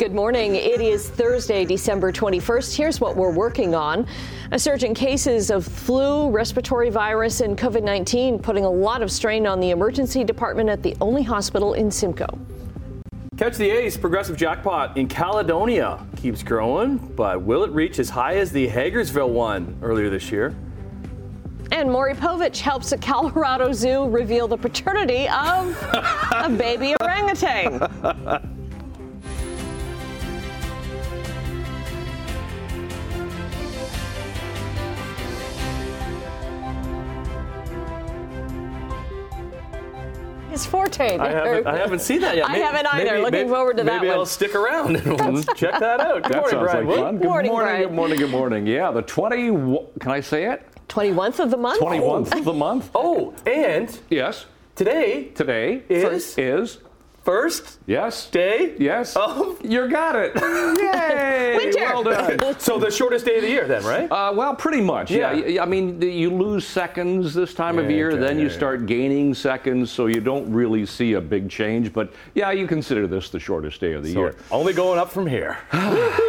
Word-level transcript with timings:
Good 0.00 0.14
morning. 0.14 0.54
It 0.54 0.80
is 0.80 1.10
Thursday, 1.10 1.66
December 1.66 2.10
21st. 2.10 2.74
Here's 2.74 3.02
what 3.02 3.16
we're 3.16 3.30
working 3.34 3.74
on. 3.74 4.06
A 4.50 4.58
surge 4.58 4.82
in 4.82 4.94
cases 4.94 5.50
of 5.50 5.66
flu, 5.66 6.30
respiratory 6.30 6.88
virus, 6.88 7.42
and 7.42 7.54
COVID 7.54 7.82
19, 7.82 8.38
putting 8.38 8.64
a 8.64 8.70
lot 8.70 9.02
of 9.02 9.12
strain 9.12 9.46
on 9.46 9.60
the 9.60 9.68
emergency 9.68 10.24
department 10.24 10.70
at 10.70 10.82
the 10.82 10.96
only 11.02 11.22
hospital 11.22 11.74
in 11.74 11.90
Simcoe. 11.90 12.38
Catch 13.36 13.58
the 13.58 13.68
Ace 13.68 13.98
progressive 13.98 14.38
jackpot 14.38 14.96
in 14.96 15.06
Caledonia 15.06 16.02
keeps 16.16 16.42
growing, 16.42 16.96
but 16.96 17.42
will 17.42 17.62
it 17.62 17.70
reach 17.70 17.98
as 17.98 18.08
high 18.08 18.36
as 18.36 18.50
the 18.50 18.68
Hagersville 18.68 19.28
one 19.28 19.76
earlier 19.82 20.08
this 20.08 20.32
year? 20.32 20.56
And 21.72 21.90
Maury 21.90 22.14
Povich 22.14 22.60
helps 22.60 22.92
a 22.92 22.96
Colorado 22.96 23.70
zoo 23.74 24.08
reveal 24.08 24.48
the 24.48 24.56
paternity 24.56 25.28
of 25.28 25.76
a 26.32 26.48
baby 26.48 26.94
orangutan. 27.02 28.56
his 40.60 40.70
forte. 40.70 41.18
I 41.18 41.30
haven't, 41.30 41.66
I 41.66 41.78
haven't 41.78 42.00
seen 42.00 42.20
that 42.20 42.36
yet. 42.36 42.48
I 42.48 42.58
haven't 42.58 42.86
either. 42.86 43.04
Maybe, 43.04 43.18
Looking 43.18 43.32
maybe, 43.32 43.48
forward 43.48 43.76
to 43.78 43.84
that 43.84 44.02
maybe 44.02 44.10
I'll 44.10 44.26
stick 44.26 44.54
around 44.54 44.96
and 44.96 45.06
we'll 45.20 45.42
check 45.54 45.78
that 45.80 46.00
out. 46.00 46.22
Good 46.22 46.32
that 46.32 46.40
morning, 46.40 46.60
Brian. 46.60 46.86
Like 46.86 46.96
fun. 46.96 47.18
Good 47.18 47.24
morning, 47.26 47.50
morning, 47.50 47.52
Brian. 47.52 47.82
good 47.82 47.92
morning, 47.94 48.18
good 48.18 48.30
morning. 48.30 48.66
Yeah, 48.66 48.90
the 48.90 49.02
20, 49.02 49.88
can 50.00 50.10
I 50.10 50.20
say 50.20 50.46
it? 50.50 50.66
21th 50.88 51.38
of 51.38 51.50
the 51.50 51.56
month? 51.56 51.80
21st 51.80 52.38
of 52.38 52.44
the 52.44 52.52
month. 52.52 52.90
Oh, 52.94 53.34
and 53.46 53.98
Yes, 54.10 54.46
today 54.74 55.24
today 55.34 55.82
Is? 55.88 56.36
is 56.36 56.78
first 57.22 57.78
yes, 57.86 58.28
day. 58.30 58.74
yes. 58.78 59.14
Oh. 59.16 59.56
You 59.62 59.88
got 59.88 60.16
it. 60.16 60.32
Yay! 60.80 61.56
Winter. 61.56 61.80
Well 61.80 62.02
done. 62.04 62.56
So 62.60 62.78
the 62.78 62.90
shortest 62.90 63.24
day 63.24 63.36
of 63.36 63.42
the 63.42 63.48
year, 63.48 63.66
then, 63.66 63.84
right? 63.84 64.10
Uh, 64.10 64.32
well, 64.34 64.54
pretty 64.54 64.80
much. 64.80 65.10
Yeah. 65.10 65.32
Yeah. 65.32 65.56
Y- 65.58 65.62
I 65.62 65.66
mean, 65.66 66.00
you 66.02 66.30
lose 66.30 66.66
seconds 66.66 67.32
this 67.34 67.54
time 67.54 67.78
of 67.78 67.90
year, 67.90 68.10
okay, 68.10 68.20
then 68.20 68.36
you 68.38 68.44
yeah, 68.46 68.50
yeah. 68.50 68.56
start 68.56 68.86
gaining 68.86 69.34
seconds, 69.34 69.90
so 69.90 70.06
you 70.06 70.20
don't 70.20 70.50
really 70.52 70.84
see 70.86 71.14
a 71.14 71.20
big 71.20 71.48
change. 71.50 71.92
But 71.92 72.12
yeah, 72.34 72.50
you 72.52 72.66
consider 72.66 73.06
this 73.06 73.30
the 73.30 73.38
shortest 73.40 73.80
day 73.80 73.92
of 73.92 74.02
the 74.02 74.12
So 74.12 74.20
year. 74.20 74.34
only 74.50 74.72
going 74.72 74.98
up 74.98 75.10
from 75.10 75.26
here. 75.26 75.58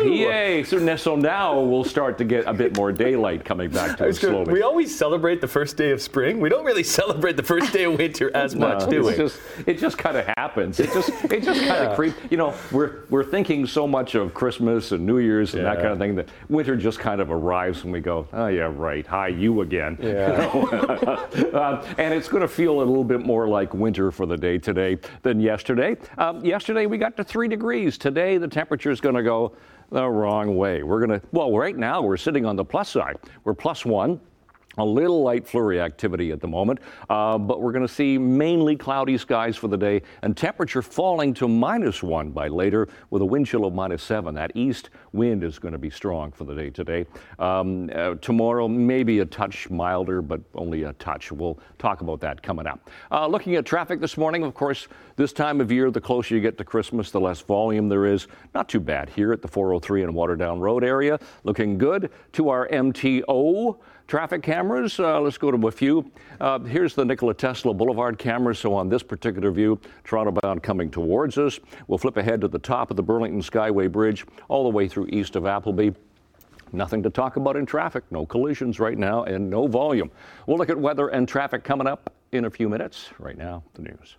Yay! 0.04 0.64
So, 0.64 0.96
so 0.96 1.16
now 1.16 1.60
we'll 1.60 1.84
start 1.84 2.18
to 2.20 2.24
get 2.24 2.46
a 2.48 2.54
bit 2.54 2.76
more 2.76 2.92
daylight 2.92 3.44
coming 3.46 3.70
back 3.70 3.98
to 3.98 4.08
us 4.10 4.20
slowly. 4.20 4.52
We 4.54 4.62
always 4.62 4.96
celebrate 4.96 5.42
the 5.42 5.48
first 5.48 5.78
day 5.78 5.92
of 5.92 6.02
spring. 6.02 6.40
We 6.40 6.50
don't 6.50 6.66
really 6.66 6.84
celebrate 7.00 7.38
the 7.38 7.44
first 7.44 7.72
day 7.74 7.84
of 7.86 7.98
winter 7.98 8.36
as 8.36 8.56
much, 8.56 8.82
No, 8.82 8.90
do 8.90 9.04
we? 9.06 9.16
just 9.16 9.40
it 9.66 9.78
just 9.80 9.98
kind 9.98 10.18
of 10.18 10.26
happens. 10.38 10.80
It 10.82 10.94
just 10.94 11.10
it 11.32 11.44
just 11.44 11.62
kind 11.62 11.86
of 11.86 11.96
creeps. 11.96 12.18
You 12.30 12.38
know, 12.38 12.54
we're 12.72 13.02
we're 13.10 13.24
thinking 13.24 13.68
so 13.68 13.88
much 13.88 14.16
of 14.16 14.34
Christmas 14.34 14.92
and 14.92 15.06
New 15.06 15.20
Year's 15.20 15.54
and 15.54 15.64
that 15.66 15.78
kind 15.78 15.90
of 15.90 16.00
thing 16.00 16.16
that 16.16 16.30
winter 16.50 16.76
just 16.76 17.00
kind 17.00 17.22
of 17.22 17.30
arrives 17.30 17.84
and 17.84 17.94
we 17.94 18.00
go, 18.00 18.28
oh 18.34 18.48
yeah, 18.48 18.72
right. 18.74 19.06
Hi, 19.08 19.28
you 19.28 19.62
again. 19.62 19.98
Yeah. 20.02 20.42
Um, 21.52 21.82
and 21.98 22.14
it's 22.14 22.28
going 22.28 22.42
to 22.42 22.48
feel 22.48 22.78
a 22.78 22.84
little 22.84 23.04
bit 23.04 23.26
more 23.26 23.48
like 23.48 23.74
winter 23.74 24.12
for 24.12 24.26
the 24.26 24.38
day 24.38 24.58
today 24.58 24.98
than 25.22 25.40
yesterday. 25.40 25.98
Um, 26.18 26.44
yesterday 26.46 26.86
we 26.86 26.98
got 26.98 27.18
to 27.18 27.24
three 27.24 27.48
degrees. 27.48 27.98
Today 27.98 28.38
the 28.38 28.48
temperature 28.48 28.92
is 28.92 29.02
going 29.02 29.16
to 29.16 29.24
go 29.24 29.54
the 29.92 30.08
wrong 30.08 30.56
way. 30.56 30.84
We're 30.84 31.06
going 31.06 31.20
to 31.20 31.26
well, 31.32 31.56
right 31.56 31.76
now 31.76 32.02
we're 32.02 32.18
sitting 32.18 32.46
on 32.46 32.56
the 32.56 32.66
plus 32.66 32.90
side. 32.90 33.18
We're 33.44 33.54
plus 33.54 33.86
one. 33.86 34.20
A 34.78 34.86
little 34.86 35.22
light 35.22 35.46
flurry 35.48 35.82
activity 35.82 36.32
at 36.32 36.40
the 36.40 36.48
moment, 36.48 36.80
uh, 37.10 37.38
but 37.38 37.62
we're 37.62 37.74
going 37.74 37.86
to 37.86 37.94
see 37.94 38.18
mainly 38.18 38.78
cloudy 38.78 39.18
skies 39.18 39.58
for 39.58 39.68
the 39.68 39.78
day 39.78 40.02
and 40.22 40.36
temperature 40.36 40.82
falling 40.82 41.34
to 41.36 41.48
minus 41.48 42.02
one 42.02 42.32
by 42.32 42.48
later 42.48 42.88
with 43.10 43.22
a 43.22 43.26
wind 43.26 43.48
chill 43.48 43.66
of 43.66 43.74
minus 43.74 44.02
seven. 44.02 44.34
That 44.36 44.52
east 44.56 44.90
wind 45.12 45.44
is 45.44 45.60
going 45.60 45.74
to 45.74 45.78
be 45.78 45.90
strong 45.90 46.32
for 46.32 46.46
the 46.46 46.56
day 46.56 46.70
today. 46.70 47.06
Um, 47.38 47.90
uh, 47.94 48.16
tomorrow, 48.16 48.68
maybe 48.68 49.20
a 49.20 49.26
touch 49.26 49.70
milder, 49.70 50.22
but 50.22 50.40
only 50.56 50.84
a 50.84 50.94
touch. 50.94 51.32
We'll 51.32 51.60
talk 51.78 52.02
about 52.02 52.22
that 52.22 52.42
coming 52.42 52.66
up. 52.66 52.90
Uh, 53.12 53.28
looking 53.28 53.56
at 53.56 53.66
traffic 53.66 54.00
this 54.00 54.18
morning, 54.18 54.44
of 54.44 54.54
course, 54.54 54.88
this 55.18 55.34
time 55.34 55.60
of 55.60 55.72
year, 55.72 55.92
the 55.92 56.02
closer 56.02 56.34
you 56.34 56.42
get 56.42 56.58
to 56.58 56.64
Christmas, 56.64 57.12
the 57.12 57.20
less 57.20 57.42
volume 57.42 57.90
there 57.90 58.06
is. 58.06 58.28
Not 58.54 58.70
too 58.70 58.80
bad 58.80 59.10
here 59.10 59.34
at 59.34 59.42
the 59.42 59.48
403 59.48 60.04
and 60.04 60.14
Waterdown 60.14 60.60
Road 60.60 60.84
area. 60.84 61.20
Looking 61.44 61.78
good 61.78 62.10
to 62.34 62.50
our 62.50 62.68
MTO 62.70 63.78
traffic 64.08 64.44
cameras. 64.44 65.00
Uh, 65.00 65.20
let's 65.22 65.38
go 65.38 65.52
to 65.52 65.68
a 65.68 65.72
few. 65.72 66.12
Uh, 66.40 66.60
here's 66.60 66.96
the 66.96 67.06
Nikola 67.06 67.34
Tesla 67.34 67.74
Boulevard 67.74 68.18
camera. 68.18 68.56
So 68.56 68.74
on 68.74 68.90
this 68.90 69.04
particular 69.04 69.52
view, 69.52 69.80
Toronto 70.04 70.32
bound 70.32 70.64
coming 70.64 70.90
towards 70.90 71.38
us. 71.38 71.60
We'll 71.88 71.98
flip 71.98 72.18
ahead 72.18 72.42
to 72.42 72.48
the 72.48 72.60
top 72.60 72.92
of 72.92 72.98
the 72.98 73.04
Burlington 73.04 73.42
Skyway 73.42 73.92
Bridge, 73.92 74.26
all 74.48 74.64
the 74.64 74.70
way 74.70 74.88
through 74.88 75.08
east 75.08 75.36
of 75.36 75.46
Appleby. 75.46 75.92
Nothing 76.74 77.04
to 77.04 77.10
talk 77.10 77.36
about 77.36 77.58
in 77.58 77.66
traffic. 77.66 78.04
No 78.12 78.26
collisions 78.26 78.80
right 78.80 78.98
now 78.98 79.24
and 79.24 79.50
no 79.50 79.68
volume. 79.68 80.10
We'll 80.48 80.58
look 80.58 80.70
at 80.70 80.78
weather 80.78 81.10
and 81.10 81.28
traffic 81.28 81.64
coming 81.64 81.88
up 81.88 82.14
in 82.32 82.46
a 82.46 82.50
few 82.50 82.70
minutes. 82.70 83.10
Right 83.20 83.38
now, 83.38 83.64
the 83.74 83.82
news. 83.82 84.16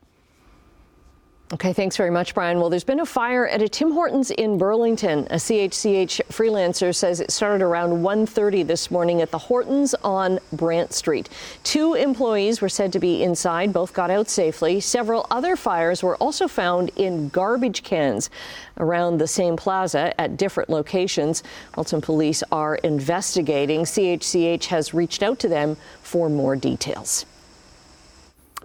Okay, 1.53 1.75
thanks 1.75 1.99
very 1.99 2.09
much, 2.09 2.33
Brian. 2.33 2.59
Well, 2.61 2.71
there's 2.71 2.83
been 2.83 3.01
a 3.01 3.05
fire 3.05 3.47
at 3.47 3.61
a 3.61 3.69
Tim 3.69 3.93
Hortons 3.93 4.31
in 4.31 4.57
Burlington. 4.57 5.27
A 5.29 5.35
CHCH 5.35 6.23
freelancer 6.31 6.95
says 6.95 7.21
it 7.21 7.31
started 7.31 7.63
around 7.63 8.03
1:30 8.03 8.63
this 8.63 8.91
morning 8.91 9.21
at 9.21 9.31
the 9.31 9.37
Hortons 9.37 9.95
on 10.03 10.39
Brant 10.55 10.95
Street. 10.95 11.29
Two 11.63 11.93
employees 11.93 12.63
were 12.63 12.71
said 12.71 12.91
to 12.95 12.99
be 12.99 13.23
inside. 13.23 13.71
Both 13.71 13.93
got 13.93 14.11
out 14.11 14.31
safely. 14.31 14.81
Several 14.81 15.27
other 15.31 15.55
fires 15.55 16.03
were 16.03 16.17
also 16.17 16.49
found 16.49 16.91
in 16.97 17.29
garbage 17.29 17.83
cans 17.83 18.31
around 18.79 19.19
the 19.19 19.29
same 19.29 19.55
plaza 19.55 20.19
at 20.19 20.39
different 20.39 20.71
locations. 20.71 21.43
Halton 21.75 22.01
police 22.01 22.43
are 22.51 22.77
investigating. 22.77 23.85
CHCH 23.85 24.69
has 24.69 24.95
reached 24.95 25.23
out 25.23 25.39
to 25.41 25.49
them 25.49 25.77
for 26.01 26.31
more 26.31 26.57
details. 26.57 27.27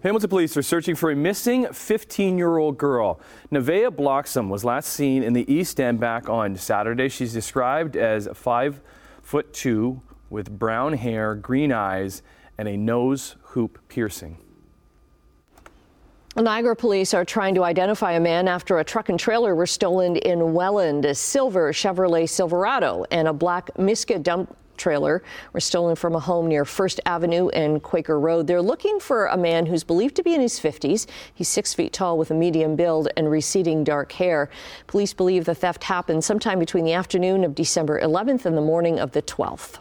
Hamilton 0.04 0.30
police 0.30 0.56
are 0.56 0.62
searching 0.62 0.96
for 0.96 1.12
a 1.12 1.16
missing 1.16 1.72
15 1.72 2.38
year 2.38 2.58
old 2.58 2.78
girl. 2.78 3.20
Nevaeh 3.52 3.96
Bloxham 3.96 4.50
was 4.50 4.64
last 4.64 4.90
seen 4.90 5.24
in 5.24 5.34
the 5.34 5.52
East 5.52 5.80
End 5.80 6.00
back 6.00 6.30
on 6.30 6.56
Saturday. 6.56 7.10
She's 7.10 7.34
described 7.34 7.96
as 7.96 8.28
five 8.34 8.80
foot 9.22 9.54
two 9.54 10.02
with 10.30 10.52
brown 10.52 10.94
hair, 10.94 11.36
green 11.36 11.72
eyes, 11.72 12.22
and 12.58 12.68
a 12.68 12.78
nose 12.78 13.36
hoop 13.42 13.80
piercing. 13.90 14.38
Niagara 16.36 16.76
police 16.76 17.16
are 17.16 17.26
trying 17.26 17.56
to 17.56 17.64
identify 17.64 18.12
a 18.12 18.20
man 18.20 18.48
after 18.48 18.78
a 18.78 18.84
truck 18.84 19.10
and 19.10 19.20
trailer 19.20 19.56
were 19.56 19.66
stolen 19.66 20.18
in 20.18 20.54
Welland. 20.54 21.04
A 21.06 21.16
silver 21.16 21.74
Chevrolet 21.74 22.30
Silverado 22.30 23.06
and 23.10 23.28
a 23.28 23.34
black 23.34 23.76
Miska 23.80 24.20
dump 24.20 24.56
trailer 24.78 25.24
were 25.54 25.60
stolen 25.60 25.96
from 25.96 26.16
a 26.16 26.20
home 26.20 26.48
near 26.48 26.66
First 26.66 27.00
Avenue 27.06 27.50
and 27.50 27.82
Quaker 27.82 28.20
Road. 28.20 28.48
They're 28.48 28.62
looking 28.62 29.00
for 29.00 29.26
a 29.26 29.38
man 29.38 29.66
who's 29.66 29.84
believed 29.84 30.16
to 30.16 30.24
be 30.24 30.34
in 30.34 30.42
his 30.42 30.60
50s. 30.60 31.08
He's 31.34 31.48
six 31.48 31.74
feet 31.74 31.94
tall 31.94 32.18
with 32.18 32.32
a 32.32 32.34
medium 32.34 32.76
build 32.76 33.10
and 33.18 33.30
receding 33.30 33.84
dark 33.84 34.12
hair. 34.14 34.50
Police 34.88 35.14
believe 35.14 35.46
the 35.46 35.56
theft 35.56 35.84
happened 35.84 36.24
sometime 36.24 36.60
between 36.60 36.86
the 36.86 36.94
afternoon 36.94 37.44
of 37.44 37.56
December 37.56 38.02
11th 38.02 38.46
and 38.46 38.56
the 38.56 38.62
morning 38.62 39.00
of 39.00 39.12
the 39.12 39.22
12th. 39.22 39.80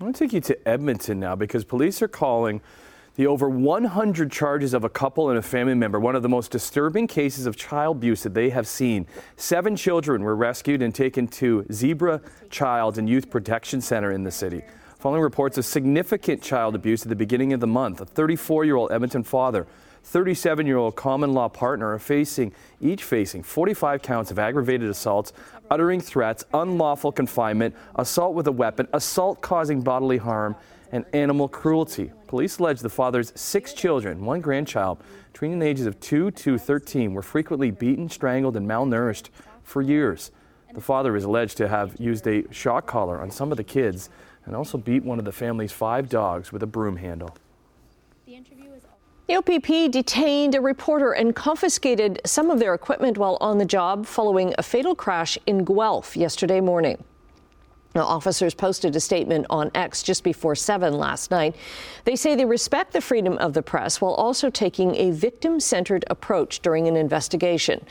I 0.00 0.04
want 0.04 0.16
to 0.16 0.24
take 0.24 0.32
you 0.32 0.40
to 0.40 0.68
Edmonton 0.68 1.20
now 1.20 1.36
because 1.36 1.64
police 1.64 2.02
are 2.02 2.08
calling 2.08 2.60
the 3.16 3.26
over 3.26 3.48
100 3.48 4.32
charges 4.32 4.72
of 4.72 4.84
a 4.84 4.88
couple 4.88 5.28
and 5.28 5.38
a 5.38 5.42
family 5.42 5.74
member 5.74 6.00
one 6.00 6.16
of 6.16 6.22
the 6.22 6.28
most 6.28 6.50
disturbing 6.50 7.06
cases 7.06 7.46
of 7.46 7.56
child 7.56 7.98
abuse 7.98 8.22
that 8.22 8.34
they 8.34 8.50
have 8.50 8.66
seen. 8.66 9.06
Seven 9.36 9.76
children 9.76 10.22
were 10.22 10.34
rescued 10.34 10.80
and 10.80 10.94
taken 10.94 11.28
to 11.28 11.66
Zebra 11.70 12.20
Child 12.50 12.98
and 12.98 13.08
Youth 13.08 13.28
Protection 13.30 13.80
Center 13.80 14.12
in 14.12 14.24
the 14.24 14.30
city. 14.30 14.62
Following 14.98 15.22
reports 15.22 15.58
of 15.58 15.64
significant 15.64 16.40
child 16.42 16.74
abuse 16.74 17.02
at 17.02 17.08
the 17.08 17.16
beginning 17.16 17.52
of 17.52 17.60
the 17.60 17.66
month, 17.66 18.00
a 18.00 18.06
34 18.06 18.64
year 18.64 18.76
old 18.76 18.92
Edmonton 18.92 19.22
father 19.22 19.66
37 20.04 20.66
year 20.66 20.78
old 20.78 20.96
common 20.96 21.32
law 21.32 21.48
partner 21.48 21.92
are 21.92 21.98
facing, 21.98 22.52
each 22.80 23.04
facing 23.04 23.42
45 23.42 24.02
counts 24.02 24.30
of 24.30 24.38
aggravated 24.38 24.88
assaults, 24.88 25.32
uttering 25.70 26.00
threats, 26.00 26.44
unlawful 26.54 27.12
confinement, 27.12 27.74
assault 27.96 28.34
with 28.34 28.46
a 28.46 28.52
weapon, 28.52 28.88
assault 28.92 29.40
causing 29.40 29.80
bodily 29.80 30.18
harm, 30.18 30.56
and 30.90 31.04
animal 31.12 31.48
cruelty. 31.48 32.10
Police 32.32 32.58
allege 32.60 32.80
the 32.80 32.88
father's 32.88 33.30
six 33.34 33.74
children, 33.74 34.24
one 34.24 34.40
grandchild, 34.40 35.02
between 35.34 35.58
the 35.58 35.66
ages 35.66 35.84
of 35.84 36.00
2 36.00 36.30
to 36.30 36.56
13, 36.56 37.12
were 37.12 37.20
frequently 37.20 37.70
beaten, 37.70 38.08
strangled, 38.08 38.56
and 38.56 38.66
malnourished 38.66 39.28
for 39.62 39.82
years. 39.82 40.30
The 40.72 40.80
father 40.80 41.14
is 41.14 41.24
alleged 41.24 41.58
to 41.58 41.68
have 41.68 41.94
used 42.00 42.26
a 42.26 42.50
shock 42.50 42.86
collar 42.86 43.20
on 43.20 43.30
some 43.30 43.50
of 43.50 43.58
the 43.58 43.64
kids 43.64 44.08
and 44.46 44.56
also 44.56 44.78
beat 44.78 45.04
one 45.04 45.18
of 45.18 45.26
the 45.26 45.30
family's 45.30 45.72
five 45.72 46.08
dogs 46.08 46.52
with 46.52 46.62
a 46.62 46.66
broom 46.66 46.96
handle. 46.96 47.36
The 48.24 49.36
OPP 49.36 49.92
detained 49.92 50.54
a 50.54 50.60
reporter 50.62 51.12
and 51.12 51.36
confiscated 51.36 52.18
some 52.24 52.50
of 52.50 52.58
their 52.58 52.72
equipment 52.72 53.18
while 53.18 53.36
on 53.42 53.58
the 53.58 53.66
job 53.66 54.06
following 54.06 54.54
a 54.56 54.62
fatal 54.62 54.94
crash 54.94 55.36
in 55.46 55.66
Guelph 55.66 56.16
yesterday 56.16 56.62
morning. 56.62 57.04
Now, 57.94 58.04
officers 58.04 58.54
posted 58.54 58.96
a 58.96 59.00
statement 59.00 59.46
on 59.50 59.70
X 59.74 60.02
just 60.02 60.24
before 60.24 60.54
7 60.54 60.94
last 60.94 61.30
night. 61.30 61.54
They 62.04 62.16
say 62.16 62.34
they 62.34 62.44
respect 62.44 62.92
the 62.92 63.00
freedom 63.00 63.36
of 63.38 63.52
the 63.52 63.62
press 63.62 64.00
while 64.00 64.14
also 64.14 64.48
taking 64.48 64.96
a 64.96 65.10
victim 65.10 65.60
centered 65.60 66.04
approach 66.08 66.60
during 66.60 66.88
an 66.88 66.96
investigation. 66.96 67.84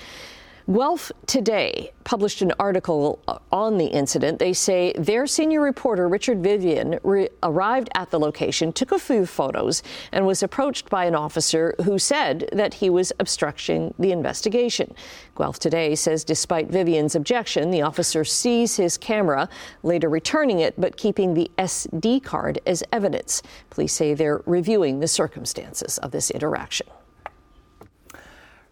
Guelph 0.69 1.11
Today 1.25 1.91
published 2.03 2.41
an 2.41 2.53
article 2.59 3.19
on 3.51 3.77
the 3.77 3.87
incident. 3.87 4.37
They 4.37 4.53
say 4.53 4.93
their 4.93 5.25
senior 5.25 5.59
reporter, 5.59 6.07
Richard 6.07 6.43
Vivian, 6.43 6.99
re- 7.03 7.29
arrived 7.41 7.89
at 7.95 8.11
the 8.11 8.19
location, 8.19 8.71
took 8.71 8.91
a 8.91 8.99
few 8.99 9.25
photos, 9.25 9.81
and 10.11 10.25
was 10.25 10.43
approached 10.43 10.89
by 10.89 11.05
an 11.05 11.15
officer 11.15 11.73
who 11.83 11.97
said 11.97 12.47
that 12.53 12.75
he 12.75 12.89
was 12.89 13.11
obstructing 13.19 13.93
the 13.97 14.11
investigation. 14.11 14.93
Guelph 15.35 15.57
Today 15.57 15.95
says 15.95 16.23
despite 16.23 16.69
Vivian's 16.69 17.15
objection, 17.15 17.71
the 17.71 17.81
officer 17.81 18.23
seized 18.23 18.77
his 18.77 18.97
camera, 18.97 19.49
later 19.81 20.09
returning 20.09 20.59
it 20.59 20.79
but 20.79 20.95
keeping 20.95 21.33
the 21.33 21.49
SD 21.57 22.23
card 22.23 22.59
as 22.67 22.83
evidence. 22.91 23.41
Police 23.71 23.93
say 23.93 24.13
they're 24.13 24.43
reviewing 24.45 24.99
the 24.99 25.07
circumstances 25.07 25.97
of 25.99 26.11
this 26.11 26.29
interaction. 26.29 26.87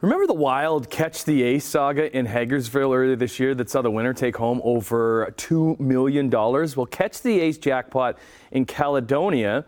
Remember 0.02 0.26
the 0.26 0.34
wild 0.34 0.90
Catch 0.90 1.26
the 1.26 1.44
Ace 1.44 1.66
saga 1.66 2.18
in 2.18 2.26
Hagersville 2.26 2.96
earlier 2.96 3.18
this 3.18 3.38
year 3.38 3.54
that 3.56 3.70
saw 3.70 3.82
the 3.82 3.92
winner 3.92 4.14
take 4.14 4.38
home 4.38 4.62
over 4.64 5.34
$2 5.36 5.78
million? 5.78 6.30
Well, 6.30 6.86
Catch 6.86 7.22
the 7.22 7.42
Ace 7.42 7.58
jackpot 7.58 8.18
in 8.52 8.64
Caledonia 8.64 9.66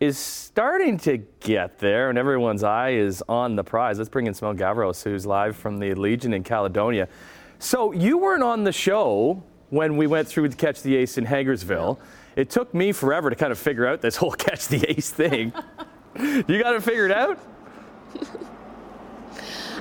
is 0.00 0.16
starting 0.16 0.96
to 1.00 1.18
get 1.40 1.80
there, 1.80 2.08
and 2.08 2.16
everyone's 2.16 2.62
eye 2.62 2.92
is 2.92 3.22
on 3.28 3.56
the 3.56 3.64
prize. 3.64 3.98
Let's 3.98 4.08
bring 4.08 4.26
in 4.26 4.32
Smel 4.32 4.56
Gavros, 4.56 5.04
who's 5.04 5.26
live 5.26 5.54
from 5.54 5.78
the 5.78 5.92
Legion 5.92 6.32
in 6.32 6.44
Caledonia. 6.44 7.06
So, 7.58 7.92
you 7.92 8.16
weren't 8.16 8.42
on 8.42 8.64
the 8.64 8.72
show 8.72 9.42
when 9.68 9.98
we 9.98 10.06
went 10.06 10.28
through 10.28 10.48
to 10.48 10.56
Catch 10.56 10.80
the 10.80 10.96
Ace 10.96 11.18
in 11.18 11.26
Hagersville. 11.26 11.98
It 12.36 12.48
took 12.48 12.72
me 12.72 12.92
forever 12.92 13.28
to 13.28 13.36
kind 13.36 13.52
of 13.52 13.58
figure 13.58 13.86
out 13.86 14.00
this 14.00 14.16
whole 14.16 14.32
Catch 14.32 14.68
the 14.68 14.90
Ace 14.90 15.10
thing. 15.10 15.52
you 16.18 16.62
got 16.62 16.74
it 16.74 16.82
figured 16.82 17.12
out? 17.12 17.38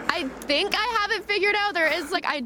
I 0.10 0.28
think 0.42 0.74
I 0.76 0.98
have 1.00 1.12
it 1.12 1.26
figured 1.26 1.56
out. 1.56 1.74
There 1.74 1.92
is 1.92 2.12
like 2.12 2.26
I 2.26 2.44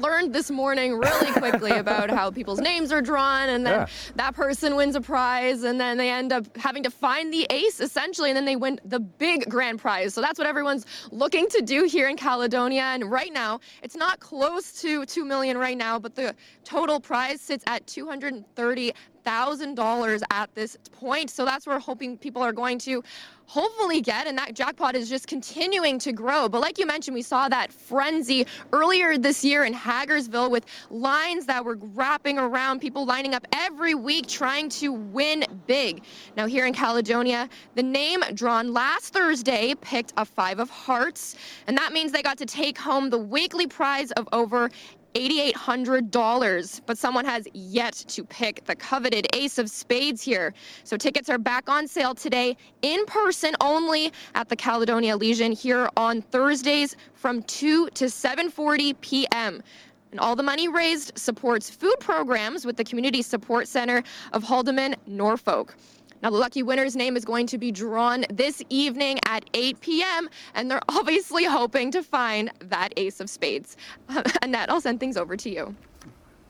learned 0.00 0.32
this 0.32 0.50
morning 0.50 0.98
really 0.98 1.32
quickly 1.32 1.70
about 1.78 2.10
how 2.10 2.30
people's 2.30 2.60
names 2.60 2.92
are 2.92 3.02
drawn 3.02 3.48
and 3.48 3.66
then 3.66 3.80
yeah. 3.80 3.86
that 4.16 4.34
person 4.34 4.76
wins 4.76 4.96
a 4.96 5.00
prize 5.00 5.62
and 5.62 5.80
then 5.80 5.96
they 5.98 6.10
end 6.10 6.32
up 6.32 6.56
having 6.56 6.82
to 6.82 6.90
find 6.90 7.32
the 7.32 7.46
ace 7.50 7.80
essentially 7.80 8.30
and 8.30 8.36
then 8.36 8.44
they 8.44 8.56
win 8.56 8.80
the 8.84 9.00
big 9.00 9.48
grand 9.48 9.78
prize. 9.78 10.14
So 10.14 10.20
that's 10.20 10.38
what 10.38 10.48
everyone's 10.48 10.86
looking 11.10 11.46
to 11.48 11.62
do 11.62 11.84
here 11.84 12.08
in 12.08 12.16
Caledonia 12.16 12.82
and 12.82 13.10
right 13.10 13.32
now 13.32 13.60
it's 13.82 13.96
not 13.96 14.20
close 14.20 14.80
to 14.80 15.04
2 15.06 15.24
million 15.24 15.58
right 15.58 15.76
now 15.76 15.98
but 15.98 16.14
the 16.14 16.34
total 16.64 17.00
prize 17.00 17.40
sits 17.40 17.64
at 17.66 17.86
230 17.86 18.92
thousand 19.24 19.74
dollars 19.74 20.22
at 20.30 20.54
this 20.54 20.76
point. 20.92 21.30
So 21.30 21.44
that's 21.44 21.66
where 21.66 21.76
we're 21.76 21.80
hoping 21.80 22.16
people 22.16 22.42
are 22.42 22.52
going 22.52 22.78
to 22.80 23.02
hopefully 23.46 24.00
get, 24.00 24.26
and 24.26 24.38
that 24.38 24.54
jackpot 24.54 24.96
is 24.96 25.08
just 25.08 25.26
continuing 25.26 25.98
to 25.98 26.12
grow. 26.12 26.48
But 26.48 26.60
like 26.60 26.78
you 26.78 26.86
mentioned, 26.86 27.14
we 27.14 27.22
saw 27.22 27.48
that 27.48 27.72
frenzy 27.72 28.46
earlier 28.72 29.18
this 29.18 29.44
year 29.44 29.64
in 29.64 29.74
Hagersville 29.74 30.50
with 30.50 30.64
lines 30.90 31.46
that 31.46 31.64
were 31.64 31.76
wrapping 31.76 32.38
around, 32.38 32.80
people 32.80 33.04
lining 33.04 33.34
up 33.34 33.46
every 33.52 33.94
week 33.94 34.26
trying 34.26 34.68
to 34.70 34.92
win 34.92 35.44
big. 35.66 36.02
Now 36.36 36.46
here 36.46 36.66
in 36.66 36.72
Caledonia, 36.72 37.48
the 37.74 37.82
name 37.82 38.22
drawn 38.32 38.72
last 38.72 39.12
Thursday 39.12 39.74
picked 39.80 40.12
a 40.16 40.24
five 40.24 40.58
of 40.58 40.70
hearts, 40.70 41.36
and 41.66 41.76
that 41.76 41.92
means 41.92 42.12
they 42.12 42.22
got 42.22 42.38
to 42.38 42.46
take 42.46 42.78
home 42.78 43.10
the 43.10 43.18
weekly 43.18 43.66
prize 43.66 44.10
of 44.12 44.28
over 44.32 44.70
$8,800, 45.14 46.80
but 46.86 46.98
someone 46.98 47.24
has 47.24 47.46
yet 47.52 47.94
to 48.08 48.24
pick 48.24 48.64
the 48.64 48.74
coveted 48.74 49.26
ace 49.34 49.58
of 49.58 49.70
spades 49.70 50.22
here. 50.22 50.52
So 50.82 50.96
tickets 50.96 51.28
are 51.28 51.38
back 51.38 51.68
on 51.68 51.86
sale 51.86 52.14
today 52.14 52.56
in 52.82 53.04
person 53.06 53.54
only 53.60 54.12
at 54.34 54.48
the 54.48 54.56
Caledonia 54.56 55.16
Legion 55.16 55.52
here 55.52 55.88
on 55.96 56.20
Thursdays 56.20 56.96
from 57.14 57.42
2 57.42 57.90
to 57.90 58.06
7:40 58.06 59.00
p.m. 59.00 59.62
And 60.10 60.20
all 60.20 60.36
the 60.36 60.42
money 60.44 60.68
raised 60.68 61.18
supports 61.18 61.70
food 61.70 61.96
programs 61.98 62.64
with 62.64 62.76
the 62.76 62.84
Community 62.84 63.20
Support 63.22 63.66
Center 63.66 64.04
of 64.32 64.44
Haldimand, 64.44 64.94
Norfolk. 65.06 65.74
Now, 66.24 66.30
the 66.30 66.38
lucky 66.38 66.62
winner's 66.62 66.96
name 66.96 67.18
is 67.18 67.24
going 67.26 67.46
to 67.48 67.58
be 67.58 67.70
drawn 67.70 68.24
this 68.30 68.62
evening 68.70 69.18
at 69.26 69.44
8 69.52 69.78
p.m., 69.82 70.30
and 70.54 70.70
they're 70.70 70.80
obviously 70.88 71.44
hoping 71.44 71.90
to 71.90 72.02
find 72.02 72.50
that 72.60 72.94
ace 72.96 73.20
of 73.20 73.28
spades. 73.28 73.76
Annette, 74.42 74.70
I'll 74.70 74.80
send 74.80 75.00
things 75.00 75.18
over 75.18 75.36
to 75.36 75.50
you. 75.50 75.76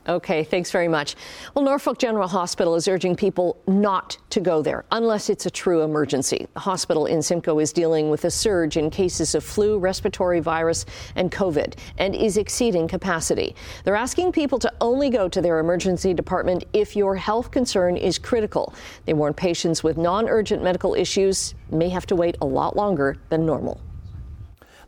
Okay, 0.07 0.45
thanks 0.45 0.71
very 0.71 0.87
much. 0.87 1.17
Well, 1.55 1.65
Norfolk 1.65 1.97
General 1.97 2.29
Hospital 2.29 2.75
is 2.75 2.87
urging 2.87 3.17
people 3.17 3.63
not 3.67 4.19
to 4.31 4.41
go 4.41 4.61
there 4.61 4.85
unless 4.91 5.31
it's 5.31 5.47
a 5.47 5.51
true 5.51 5.81
emergency. 5.81 6.47
The 6.53 6.61
hospital 6.61 7.07
in 7.07 7.23
Simcoe 7.23 7.59
is 7.59 7.73
dealing 7.73 8.11
with 8.11 8.27
a 8.27 8.31
surge 8.31 8.77
in 8.77 8.91
cases 8.91 9.35
of 9.35 9.43
flu, 9.43 9.79
respiratory 9.79 10.41
virus, 10.41 10.85
and 11.17 11.33
COVID 11.33 11.79
and 11.97 12.15
is 12.15 12.37
exceeding 12.37 12.87
capacity. 12.87 13.57
They're 13.85 13.97
asking 13.97 14.33
people 14.33 14.59
to 14.59 14.73
only 14.83 15.09
go 15.09 15.27
to 15.27 15.41
their 15.41 15.59
emergency 15.59 16.13
department 16.13 16.65
if 16.75 16.95
your 16.95 17.17
health 17.17 17.51
concern 17.51 17.97
is 17.97 18.19
critical. 18.19 18.75
They 19.07 19.15
warn 19.15 19.33
patients 19.33 19.83
with 19.83 19.97
non 19.97 20.29
urgent 20.29 20.63
medical 20.63 20.95
issues 20.95 21.55
may 21.71 21.89
have 21.89 22.05
to 22.07 22.17
wait 22.17 22.37
a 22.43 22.47
lot 22.47 22.77
longer 22.77 23.17
than 23.31 23.47
normal. 23.47 23.81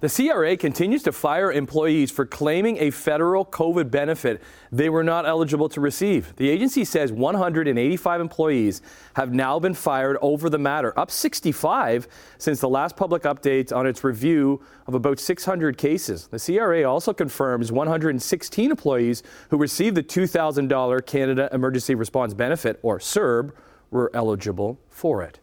The 0.00 0.10
CRA 0.10 0.58
continues 0.58 1.02
to 1.04 1.12
fire 1.12 1.50
employees 1.50 2.10
for 2.10 2.26
claiming 2.26 2.76
a 2.78 2.90
federal 2.90 3.46
COVID 3.46 3.90
benefit 3.90 4.43
they 4.70 4.90
were 4.90 5.02
not 5.02 5.25
eligible 5.25 5.70
to 5.70 5.81
receive. 5.81 6.37
The 6.37 6.50
agency 6.50 6.84
says 6.84 7.12
185 7.12 8.20
employees 8.20 8.82
have 9.14 9.32
now 9.32 9.58
been 9.58 9.72
fired 9.72 10.19
over 10.20 10.50
the 10.50 10.58
matter, 10.58 10.93
up 10.98 11.10
65 11.10 12.08
since 12.37 12.60
the 12.60 12.69
last 12.69 12.94
public 12.96 13.22
update 13.22 13.75
on 13.75 13.87
its 13.87 14.04
review 14.04 14.62
of 14.87 14.93
about 14.93 15.19
600 15.19 15.78
cases. 15.78 16.26
The 16.26 16.38
CRA 16.38 16.84
also 16.84 17.14
confirms 17.14 17.72
116 17.72 18.70
employees 18.70 19.22
who 19.49 19.56
received 19.56 19.96
the 19.96 20.02
$2,000 20.02 21.06
Canada 21.06 21.49
Emergency 21.52 21.94
Response 21.94 22.34
Benefit, 22.34 22.78
or 22.82 22.99
CERB, 22.99 23.52
were 23.90 24.10
eligible 24.12 24.78
for 24.90 25.22
it. 25.22 25.40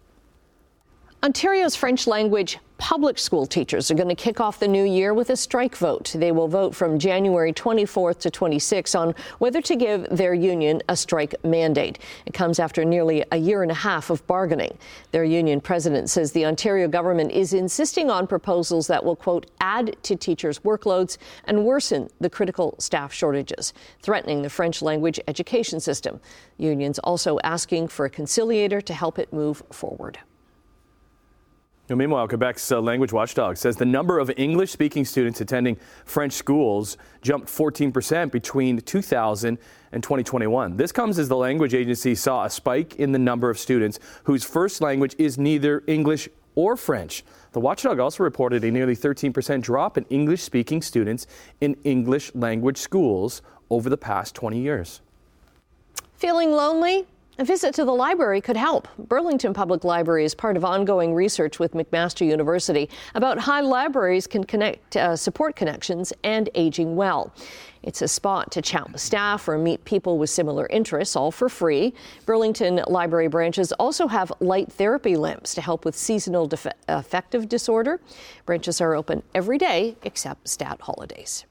Ontario's 1.24 1.76
French 1.76 2.06
language 2.06 2.60
public 2.84 3.18
school 3.18 3.46
teachers 3.46 3.90
are 3.90 3.94
going 3.96 4.10
to 4.10 4.14
kick 4.14 4.42
off 4.42 4.60
the 4.60 4.68
new 4.68 4.84
year 4.84 5.14
with 5.14 5.30
a 5.30 5.38
strike 5.38 5.78
vote. 5.78 6.14
They 6.14 6.34
will 6.34 6.50
vote 6.50 6.76
from 6.76 7.00
January 7.00 7.54
24th 7.54 8.20
to 8.20 8.30
26 8.30 8.94
on 8.94 9.16
whether 9.40 9.62
to 9.62 9.78
give 9.78 10.06
their 10.10 10.34
union 10.34 10.82
a 10.90 10.98
strike 10.98 11.34
mandate. 11.46 12.00
It 12.26 12.34
comes 12.34 12.60
after 12.60 12.84
nearly 12.84 13.24
a 13.32 13.38
year 13.38 13.64
and 13.64 13.72
a 13.72 13.74
half 13.74 14.10
of 14.10 14.28
bargaining. 14.28 14.78
Their 15.12 15.24
union 15.24 15.62
president 15.62 16.10
says 16.10 16.34
the 16.34 16.46
Ontario 16.46 16.90
government 16.90 17.32
is 17.32 17.54
insisting 17.54 18.10
on 18.10 18.28
proposals 18.28 18.88
that 18.88 19.06
will, 19.06 19.16
quote, 19.16 19.50
add 19.62 19.96
to 20.04 20.18
teachers' 20.18 20.60
workloads 20.60 21.18
and 21.46 21.64
worsen 21.64 22.10
the 22.20 22.30
critical 22.30 22.76
staff 22.80 23.14
shortages, 23.14 23.72
threatening 24.02 24.42
the 24.42 24.50
French 24.50 24.82
language 24.82 25.22
education 25.30 25.80
system. 25.80 26.20
Unions 26.58 27.00
also 27.00 27.40
asking 27.46 27.88
for 27.88 28.04
a 28.06 28.10
conciliator 28.10 28.82
to 28.82 28.94
help 28.94 29.20
it 29.20 29.32
move 29.32 29.64
forward. 29.72 30.20
Meanwhile, 31.90 32.30
Quebec's 32.30 32.72
uh, 32.72 32.80
language 32.80 33.12
watchdog 33.12 33.58
says 33.58 33.76
the 33.76 33.86
number 33.86 34.18
of 34.18 34.32
English 34.38 34.72
speaking 34.72 35.04
students 35.04 35.42
attending 35.42 35.78
French 36.06 36.32
schools 36.32 36.98
jumped 37.22 37.50
14% 37.50 38.32
between 38.32 38.80
2000 38.80 39.58
and 39.92 40.02
2021. 40.02 40.78
This 40.78 40.94
comes 40.94 41.20
as 41.20 41.28
the 41.28 41.36
language 41.36 41.74
agency 41.74 42.16
saw 42.16 42.46
a 42.46 42.50
spike 42.50 42.96
in 42.96 43.12
the 43.12 43.20
number 43.20 43.50
of 43.50 43.60
students 43.60 44.00
whose 44.24 44.46
first 44.46 44.80
language 44.80 45.14
is 45.18 45.38
neither 45.38 45.84
English 45.86 46.30
or 46.56 46.78
French. 46.78 47.26
The 47.52 47.60
watchdog 47.60 48.00
also 48.00 48.24
reported 48.24 48.64
a 48.64 48.72
nearly 48.72 48.96
13% 48.96 49.62
drop 49.62 49.98
in 49.98 50.06
English 50.06 50.42
speaking 50.42 50.82
students 50.82 51.28
in 51.60 51.76
English 51.84 52.34
language 52.34 52.78
schools 52.78 53.42
over 53.70 53.90
the 53.90 53.98
past 53.98 54.36
20 54.36 54.58
years. 54.58 55.02
Feeling 56.16 56.52
lonely? 56.52 57.08
A 57.40 57.44
visit 57.44 57.74
to 57.76 57.86
the 57.86 57.92
library 57.92 58.42
could 58.42 58.58
help. 58.58 58.88
Burlington 59.00 59.56
Public 59.56 59.84
Library 59.84 60.24
is 60.24 60.36
part 60.36 60.56
of 60.56 60.64
ongoing 60.64 61.16
research 61.16 61.58
with 61.58 61.74
McMaster 61.74 62.28
University 62.28 62.92
about 63.16 63.40
how 63.40 63.64
libraries 63.64 64.28
can 64.28 64.44
connect, 64.44 64.96
uh, 64.96 65.16
support 65.16 65.56
connections 65.56 66.14
and 66.24 66.48
aging 66.54 66.96
well. 66.96 67.34
It's 67.82 68.04
a 68.04 68.08
spot 68.08 68.52
to 68.52 68.62
chat 68.62 68.92
with 68.92 69.02
staff 69.02 69.48
or 69.48 69.58
meet 69.58 69.84
people 69.84 70.20
with 70.20 70.30
similar 70.30 70.68
interests, 70.68 71.16
all 71.16 71.32
for 71.32 71.50
free. 71.50 71.96
Burlington 72.28 72.84
Library 72.88 73.30
branches 73.30 73.72
also 73.74 74.06
have 74.08 74.32
light 74.40 74.72
therapy 74.72 75.16
lamps 75.16 75.56
to 75.56 75.62
help 75.62 75.86
with 75.86 75.96
seasonal 75.96 76.46
def- 76.46 76.68
affective 76.88 77.50
disorder. 77.50 78.00
Branches 78.46 78.80
are 78.80 78.94
open 78.94 79.24
every 79.34 79.58
day 79.58 79.96
except 80.04 80.48
stat 80.48 80.82
holidays. 80.82 81.46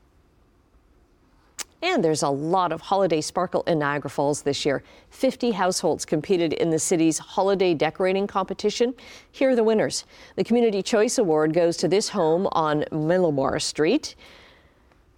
And 1.83 2.05
there's 2.05 2.23
a 2.23 2.29
lot 2.29 2.71
of 2.71 2.81
holiday 2.81 3.21
sparkle 3.21 3.62
in 3.62 3.81
Niagara 3.81 4.09
Falls 4.09 4.43
this 4.43 4.65
year. 4.65 4.85
50 5.11 5.51
households 5.51 6.05
competed 6.05 6.53
in 6.53 6.71
the 6.71 6.79
city's 6.79 7.19
holiday 7.19 7.75
decorating 7.75 8.29
competition. 8.29 8.95
Here 9.33 9.51
are 9.51 9.57
the 9.57 9.65
winners. 9.65 10.05
The 10.37 10.45
Community 10.45 10.81
Choice 10.81 11.19
Award 11.19 11.53
goes 11.53 11.77
to 11.79 11.89
this 11.89 12.11
home 12.11 12.47
on 12.53 12.85
Millmore 12.93 13.61
Street. 13.61 14.15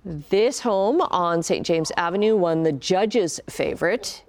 This 0.06 0.60
home 0.60 1.02
on 1.02 1.42
St. 1.42 1.66
James 1.66 1.92
Avenue 1.98 2.34
won 2.34 2.62
the 2.62 2.72
judge's 2.72 3.40
favorite. 3.48 4.22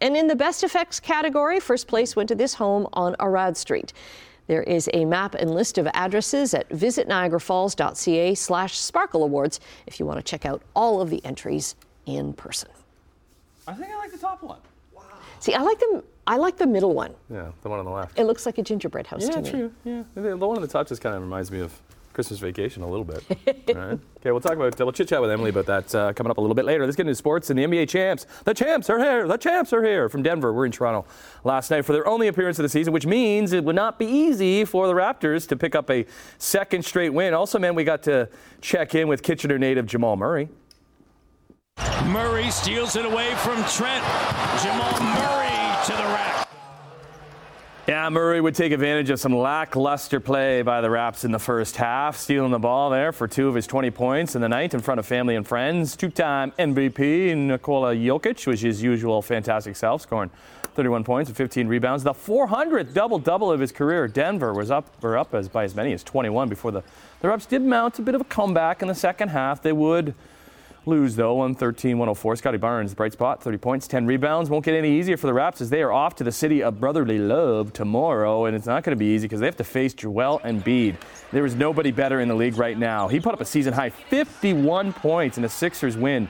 And 0.00 0.16
in 0.16 0.28
the 0.28 0.36
best 0.36 0.64
effects 0.64 0.98
category, 0.98 1.60
first 1.60 1.88
place 1.88 2.16
went 2.16 2.28
to 2.28 2.34
this 2.34 2.54
home 2.54 2.88
on 2.94 3.16
Arad 3.20 3.56
Street. 3.56 3.92
There 4.46 4.62
is 4.62 4.88
a 4.92 5.04
map 5.04 5.34
and 5.34 5.54
list 5.54 5.78
of 5.78 5.86
addresses 5.94 6.52
at 6.54 6.68
visitniagarafalls.ca 6.70 8.34
slash 8.34 8.78
sparkle 8.78 9.22
awards 9.22 9.60
if 9.86 10.00
you 10.00 10.06
want 10.06 10.18
to 10.18 10.22
check 10.22 10.44
out 10.44 10.62
all 10.74 11.00
of 11.00 11.10
the 11.10 11.24
entries 11.24 11.74
in 12.06 12.32
person. 12.32 12.68
I 13.66 13.74
think 13.74 13.92
I 13.92 13.96
like 13.96 14.12
the 14.12 14.18
top 14.18 14.42
one. 14.42 14.58
Wow. 14.94 15.02
See, 15.40 15.54
I 15.54 15.62
like 15.62 15.78
them. 15.78 16.02
I 16.26 16.36
like 16.36 16.56
the 16.56 16.66
middle 16.66 16.94
one. 16.94 17.14
Yeah, 17.30 17.50
the 17.62 17.68
one 17.68 17.78
on 17.78 17.84
the 17.84 17.90
left. 17.90 18.18
It 18.18 18.24
looks 18.24 18.46
like 18.46 18.58
a 18.58 18.62
gingerbread 18.62 19.06
house 19.06 19.24
yeah, 19.24 19.30
to 19.30 19.40
me. 19.40 19.44
Yeah, 19.44 19.50
true. 19.50 19.72
Yeah, 19.84 20.02
the 20.22 20.36
one 20.36 20.56
on 20.56 20.62
the 20.62 20.68
top 20.68 20.88
just 20.88 21.00
kind 21.00 21.14
of 21.14 21.22
reminds 21.22 21.50
me 21.50 21.60
of 21.60 21.72
Christmas 22.12 22.38
vacation 22.40 22.82
a 22.82 22.88
little 22.88 23.04
bit. 23.04 23.24
Right. 23.74 23.98
Okay, 24.22 24.30
we'll 24.30 24.40
talk 24.40 24.52
about. 24.52 24.78
We'll 24.78 24.92
chit 24.92 25.08
chat 25.08 25.20
with 25.20 25.32
Emily 25.32 25.50
about 25.50 25.66
that 25.66 25.94
uh, 25.96 26.12
coming 26.12 26.30
up 26.30 26.38
a 26.38 26.40
little 26.40 26.54
bit 26.54 26.64
later. 26.64 26.84
Let's 26.84 26.94
get 26.94 27.08
into 27.08 27.16
sports 27.16 27.50
and 27.50 27.58
the 27.58 27.64
NBA 27.64 27.88
champs. 27.88 28.24
The 28.44 28.54
champs 28.54 28.88
are 28.88 29.00
here. 29.00 29.26
The 29.26 29.36
champs 29.36 29.72
are 29.72 29.82
here 29.82 30.08
from 30.08 30.22
Denver. 30.22 30.52
We're 30.52 30.64
in 30.64 30.70
Toronto 30.70 31.04
last 31.42 31.72
night 31.72 31.84
for 31.84 31.92
their 31.92 32.06
only 32.06 32.28
appearance 32.28 32.56
of 32.60 32.62
the 32.62 32.68
season, 32.68 32.92
which 32.92 33.04
means 33.04 33.52
it 33.52 33.64
would 33.64 33.74
not 33.74 33.98
be 33.98 34.06
easy 34.06 34.64
for 34.64 34.86
the 34.86 34.92
Raptors 34.92 35.48
to 35.48 35.56
pick 35.56 35.74
up 35.74 35.90
a 35.90 36.06
second 36.38 36.84
straight 36.84 37.10
win. 37.12 37.34
Also 37.34 37.58
man, 37.58 37.74
we 37.74 37.82
got 37.82 38.04
to 38.04 38.28
check 38.60 38.94
in 38.94 39.08
with 39.08 39.24
Kitchener 39.24 39.58
native 39.58 39.86
Jamal 39.86 40.14
Murray. 40.14 40.48
Murray 42.04 42.48
steals 42.50 42.94
it 42.94 43.04
away 43.04 43.34
from 43.36 43.56
Trent. 43.64 44.04
Jamal 44.62 44.92
Murray. 45.00 45.41
Yeah, 47.92 48.08
Murray 48.08 48.40
would 48.40 48.54
take 48.54 48.72
advantage 48.72 49.10
of 49.10 49.20
some 49.20 49.36
lackluster 49.36 50.18
play 50.18 50.62
by 50.62 50.80
the 50.80 50.88
Raps 50.88 51.24
in 51.24 51.30
the 51.30 51.38
first 51.38 51.76
half, 51.76 52.16
stealing 52.16 52.50
the 52.50 52.58
ball 52.58 52.88
there 52.88 53.12
for 53.12 53.28
two 53.28 53.48
of 53.48 53.54
his 53.54 53.66
20 53.66 53.90
points 53.90 54.34
in 54.34 54.40
the 54.40 54.48
night 54.48 54.72
in 54.72 54.80
front 54.80 54.98
of 54.98 55.04
family 55.04 55.36
and 55.36 55.46
friends. 55.46 55.94
Two-time 55.94 56.52
MVP 56.52 57.36
Nikola 57.36 57.94
Jokic 57.94 58.46
was 58.46 58.62
his 58.62 58.82
usual 58.82 59.20
fantastic 59.20 59.76
self, 59.76 60.00
scoring 60.00 60.30
31 60.72 61.04
points 61.04 61.28
and 61.28 61.36
15 61.36 61.68
rebounds. 61.68 62.02
The 62.02 62.14
400th 62.14 62.94
double-double 62.94 63.52
of 63.52 63.60
his 63.60 63.72
career. 63.72 64.08
Denver 64.08 64.54
was 64.54 64.70
up, 64.70 64.86
were 65.02 65.18
up 65.18 65.34
as 65.34 65.50
by 65.50 65.64
as 65.64 65.74
many 65.74 65.92
as 65.92 66.02
21 66.02 66.48
before 66.48 66.70
the 66.70 66.82
the 67.20 67.28
Raps 67.28 67.44
did 67.46 67.62
mount 67.62 67.98
a 68.00 68.02
bit 68.02 68.16
of 68.16 68.22
a 68.22 68.24
comeback 68.24 68.82
in 68.82 68.88
the 68.88 68.94
second 68.96 69.28
half. 69.28 69.62
They 69.62 69.72
would 69.72 70.14
lose, 70.86 71.16
though, 71.16 71.34
113 71.34 71.98
104. 71.98 72.36
Scottie 72.36 72.58
Barnes, 72.58 72.94
bright 72.94 73.12
spot, 73.12 73.42
30 73.42 73.58
points, 73.58 73.86
10 73.86 74.06
rebounds. 74.06 74.50
Won't 74.50 74.64
get 74.64 74.74
any 74.74 74.98
easier 74.98 75.16
for 75.16 75.26
the 75.26 75.32
Raps 75.32 75.60
as 75.60 75.70
they 75.70 75.82
are 75.82 75.92
off 75.92 76.14
to 76.16 76.24
the 76.24 76.32
city 76.32 76.62
of 76.62 76.80
brotherly 76.80 77.18
love 77.18 77.72
tomorrow, 77.72 78.46
and 78.46 78.56
it's 78.56 78.66
not 78.66 78.82
going 78.84 78.96
to 78.96 78.98
be 78.98 79.06
easy 79.06 79.26
because 79.26 79.40
they 79.40 79.46
have 79.46 79.56
to 79.56 79.64
face 79.64 79.94
Joel 79.94 80.40
Embiid. 80.44 80.96
There 81.30 81.46
is 81.46 81.54
nobody 81.54 81.90
better 81.90 82.20
in 82.20 82.28
the 82.28 82.34
league 82.34 82.58
right 82.58 82.78
now. 82.78 83.08
He 83.08 83.20
put 83.20 83.34
up 83.34 83.40
a 83.40 83.44
season 83.44 83.72
high 83.72 83.90
51 83.90 84.92
points 84.92 85.38
in 85.38 85.44
a 85.44 85.48
Sixers 85.48 85.96
win 85.96 86.28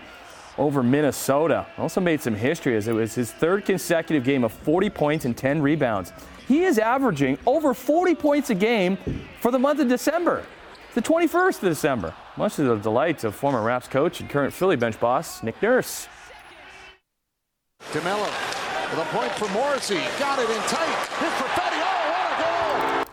over 0.58 0.82
Minnesota. 0.82 1.66
Also 1.78 2.00
made 2.00 2.20
some 2.20 2.34
history 2.34 2.76
as 2.76 2.88
it 2.88 2.92
was 2.92 3.14
his 3.14 3.32
third 3.32 3.64
consecutive 3.64 4.24
game 4.24 4.44
of 4.44 4.52
40 4.52 4.90
points 4.90 5.24
and 5.24 5.36
10 5.36 5.62
rebounds. 5.62 6.12
He 6.46 6.64
is 6.64 6.78
averaging 6.78 7.38
over 7.46 7.72
40 7.72 8.14
points 8.14 8.50
a 8.50 8.54
game 8.54 8.98
for 9.40 9.50
the 9.50 9.58
month 9.58 9.80
of 9.80 9.88
December 9.88 10.44
the 10.94 11.02
21st 11.02 11.62
of 11.62 11.68
December, 11.70 12.14
much 12.36 12.56
to 12.56 12.62
the 12.62 12.76
delight 12.76 13.24
of 13.24 13.34
former 13.34 13.62
Raps 13.62 13.88
coach 13.88 14.20
and 14.20 14.28
current 14.28 14.52
Philly 14.52 14.76
bench 14.76 14.98
boss 14.98 15.42
Nick 15.42 15.60
Nurse. 15.62 16.08
DeMelo 17.92 18.52
with 18.90 19.00
a 19.00 19.04
point 19.06 19.32
for 19.32 19.48
Morrissey. 19.52 20.00
Got 20.18 20.38
it 20.38 20.50
in 20.50 20.62
tight. 20.68 21.08
His 21.18 21.30
Perfetti. 21.30 21.80
Oh, 21.80 22.10
what 22.10 22.98
a 22.98 23.04
goal! 23.04 23.12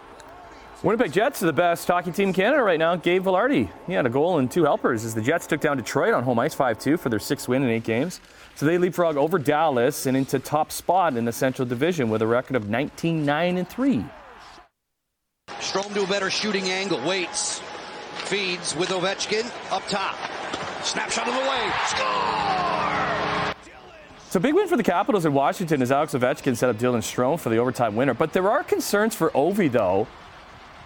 Winnipeg 0.84 1.14
Jets 1.14 1.42
are 1.42 1.46
the 1.46 1.54
best 1.54 1.88
hockey 1.88 2.12
team 2.12 2.30
in 2.30 2.34
Canada 2.34 2.62
right 2.62 2.80
now. 2.80 2.96
Gabe 2.98 3.24
Vilardi, 3.24 3.70
he 3.88 3.94
had 3.94 4.06
a 4.06 4.10
goal 4.10 4.40
and 4.40 4.52
two 4.52 4.64
helpers 4.64 5.06
as 5.06 5.16
the 5.16 5.22
Jets 5.22 5.48
took 5.48 5.62
down 5.62 5.78
Detroit 5.78 6.14
on 6.14 6.24
home 6.24 6.40
ice 6.40 6.54
5-2 6.54 7.00
for 7.00 7.10
their 7.10 7.20
sixth 7.20 7.48
win 7.48 7.64
in 7.64 7.70
eight 7.70 7.86
games. 7.86 8.20
So 8.56 8.66
they 8.66 8.78
leapfrog 8.78 9.16
over 9.16 9.40
Dallas 9.40 10.06
and 10.06 10.18
into 10.18 10.38
top 10.38 10.72
spot 10.72 11.16
in 11.16 11.24
the 11.24 11.32
Central 11.32 11.66
Division 11.66 12.10
with 12.10 12.22
a 12.22 12.28
record 12.28 12.58
of 12.58 12.66
19-9 12.66 13.68
3. 13.68 14.06
Strome 15.48 15.94
to 15.94 16.04
a 16.04 16.08
better 16.08 16.30
shooting 16.30 16.70
angle. 16.70 17.06
Waits. 17.08 17.62
Feeds 18.30 18.76
with 18.76 18.90
Ovechkin 18.90 19.44
up 19.72 19.82
top. 19.88 20.16
Snapshot 20.84 21.28
of 21.28 21.34
the 21.34 21.40
way. 21.40 21.72
Score! 21.88 23.56
So 24.30 24.40
big 24.40 24.54
win 24.54 24.68
for 24.68 24.78
the 24.78 24.84
Capitals 24.84 25.26
in 25.26 25.34
Washington 25.34 25.82
as 25.82 25.92
Alex 25.92 26.14
Ovechkin 26.14 26.56
set 26.56 26.70
up 26.70 26.76
Dylan 26.76 27.00
Strome 27.00 27.40
for 27.40 27.50
the 27.50 27.58
overtime 27.58 27.96
winner. 27.96 28.14
But 28.14 28.32
there 28.32 28.48
are 28.48 28.64
concerns 28.64 29.16
for 29.16 29.32
Ovi 29.32 29.72
though, 29.72 30.08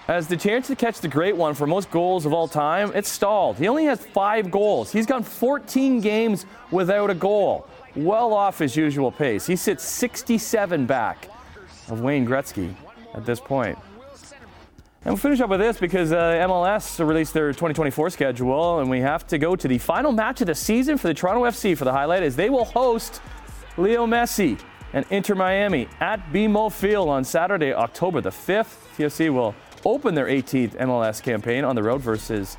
as 0.08 0.30
the 0.30 0.38
chance 0.38 0.68
to 0.68 0.76
catch 0.78 1.02
the 1.02 1.10
great 1.10 1.36
one 1.36 1.54
for 1.54 1.68
most 1.68 1.92
goals 1.92 2.26
of 2.26 2.32
all 2.32 2.48
time, 2.48 2.94
it's 2.96 3.10
stalled. 3.10 3.58
He 3.58 3.68
only 3.68 3.84
has 3.84 4.06
five 4.06 4.50
goals. 4.50 4.90
He's 4.90 5.06
gone 5.06 5.24
14 5.24 6.00
games 6.00 6.46
without 6.72 7.10
a 7.10 7.14
goal, 7.14 7.68
well 7.94 8.34
off 8.34 8.60
his 8.60 8.78
usual 8.78 9.12
pace. 9.12 9.46
He 9.46 9.58
sits 9.58 9.84
67 9.84 10.86
back 10.86 11.28
of 11.90 12.00
Wayne 12.00 12.26
Gretzky 12.26 12.74
at 13.14 13.26
this 13.26 13.42
point. 13.42 13.78
And 15.06 15.12
we'll 15.12 15.18
finish 15.18 15.42
up 15.42 15.50
with 15.50 15.60
this 15.60 15.78
because 15.78 16.14
uh, 16.14 16.46
MLS 16.48 17.06
released 17.06 17.34
their 17.34 17.50
2024 17.50 18.10
schedule, 18.12 18.80
and 18.80 18.90
we 18.90 19.02
have 19.02 19.28
to 19.28 19.38
go 19.38 19.54
to 19.54 19.68
the 19.68 19.78
final 19.78 20.14
match 20.14 20.40
of 20.40 20.48
the 20.48 20.56
season 20.56 20.98
for 20.98 21.10
the 21.10 21.14
Toronto 21.14 21.44
FC 21.44 21.78
for 21.78 21.84
the 21.84 21.92
highlight 21.92 22.24
as 22.24 22.38
they 22.38 22.50
will 22.50 22.64
host 22.64 23.22
Leo 23.76 24.08
Messi 24.08 24.58
and 24.94 25.06
Inter 25.10 25.36
Miami 25.36 25.90
at 26.00 26.24
BMO 26.32 26.72
Field 26.72 27.10
on 27.10 27.26
Saturday, 27.26 27.74
October 27.74 28.22
the 28.22 28.30
5th. 28.30 28.78
TFC 28.96 29.30
will 29.30 29.54
open 29.84 30.16
their 30.16 30.28
18th 30.28 30.78
MLS 30.78 31.22
campaign 31.22 31.66
on 31.66 31.76
the 31.76 31.84
road 31.84 32.00
versus 32.00 32.56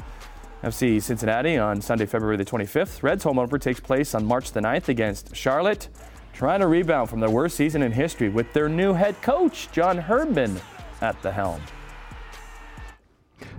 FC 0.63 1.03
Cincinnati 1.03 1.57
on 1.57 1.81
Sunday, 1.81 2.05
February 2.05 2.37
the 2.37 2.45
25th. 2.45 3.03
Reds 3.03 3.25
home 3.25 3.39
opener 3.39 3.59
takes 3.59 3.81
place 3.81 4.15
on 4.15 4.23
March 4.23 4.53
the 4.53 4.61
9th 4.61 4.89
against 4.89 5.35
Charlotte, 5.35 5.89
trying 6.35 6.61
to 6.61 6.67
rebound 6.67 7.09
from 7.09 7.21
their 7.21 7.31
worst 7.31 7.57
season 7.57 7.81
in 7.81 7.91
history 7.91 8.29
with 8.29 8.53
their 8.53 8.69
new 8.69 8.93
head 8.93 9.21
coach, 9.23 9.73
John 9.73 9.97
Herdman, 9.97 10.61
at 11.01 11.21
the 11.23 11.33
helm. 11.33 11.63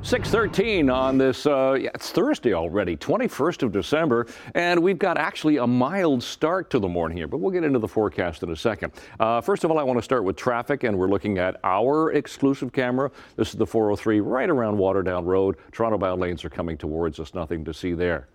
613 0.06 0.88
on 0.92 1.18
this, 1.18 1.48
uh, 1.48 1.76
yeah, 1.82 1.90
it's 1.96 2.12
Thursday 2.12 2.54
already, 2.54 2.96
21st 2.96 3.64
of 3.64 3.72
December, 3.72 4.28
and 4.54 4.80
we've 4.80 5.00
got 5.00 5.18
actually 5.18 5.58
a 5.58 5.66
mild 5.66 6.22
start 6.22 6.70
to 6.70 6.78
the 6.78 6.88
morning 6.88 7.18
here, 7.18 7.28
but 7.28 7.40
we'll 7.40 7.50
get 7.50 7.64
into 7.64 7.80
the 7.80 7.88
forecast 7.88 8.44
in 8.44 8.52
a 8.52 8.56
second. 8.56 8.94
Uh, 9.20 9.42
first 9.42 9.64
of 9.64 9.72
all, 9.72 9.80
I 9.80 9.84
want 9.84 9.98
to 9.98 10.04
start 10.04 10.24
with 10.24 10.36
traffic, 10.36 10.84
and 10.84 10.96
we're 10.96 11.10
looking 11.10 11.40
at 11.40 11.60
our 11.64 12.12
exclusive 12.12 12.72
camera. 12.72 13.10
This 13.36 13.50
is 13.50 13.56
the 13.56 13.66
403 13.66 14.20
right 14.20 14.48
around 14.48 14.78
Waterdown 14.78 15.26
Road. 15.26 15.58
Toronto 15.72 15.98
bound 15.98 16.22
lanes 16.22 16.46
are 16.46 16.52
coming 16.52 16.78
towards 16.78 17.20
us, 17.20 17.34
nothing 17.34 17.66
to 17.66 17.74
see 17.74 17.94
there. 17.94 18.28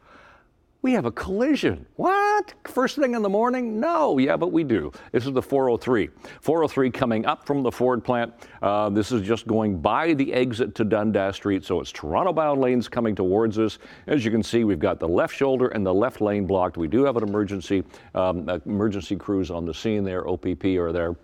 We 0.82 0.92
have 0.92 1.04
a 1.04 1.12
collision. 1.12 1.84
What? 1.96 2.54
First 2.64 2.96
thing 2.96 3.14
in 3.14 3.20
the 3.20 3.28
morning? 3.28 3.78
No. 3.78 4.16
Yeah, 4.16 4.38
but 4.38 4.50
we 4.50 4.64
do. 4.64 4.90
This 5.12 5.26
is 5.26 5.32
the 5.32 5.42
403. 5.42 6.08
403 6.40 6.90
coming 6.90 7.26
up 7.26 7.46
from 7.46 7.62
the 7.62 7.70
Ford 7.70 8.02
plant. 8.02 8.32
Uh, 8.62 8.88
this 8.88 9.12
is 9.12 9.20
just 9.20 9.46
going 9.46 9.78
by 9.78 10.14
the 10.14 10.32
exit 10.32 10.74
to 10.76 10.84
Dundas 10.84 11.36
Street, 11.36 11.64
so 11.64 11.80
it's 11.80 11.92
Toronto 11.92 12.32
bound 12.32 12.62
lanes 12.62 12.88
coming 12.88 13.14
towards 13.14 13.58
us. 13.58 13.78
As 14.06 14.24
you 14.24 14.30
can 14.30 14.42
see, 14.42 14.64
we've 14.64 14.78
got 14.78 14.98
the 14.98 15.08
left 15.08 15.34
shoulder 15.34 15.68
and 15.68 15.84
the 15.84 15.92
left 15.92 16.22
lane 16.22 16.46
blocked. 16.46 16.78
We 16.78 16.88
do 16.88 17.04
have 17.04 17.18
an 17.18 17.24
emergency 17.24 17.84
um, 18.14 18.48
emergency 18.64 19.16
crews 19.16 19.50
on 19.50 19.66
the 19.66 19.74
scene 19.74 20.02
there. 20.02 20.26
OPP 20.26 20.64
are 20.64 20.92
there. 20.92 21.14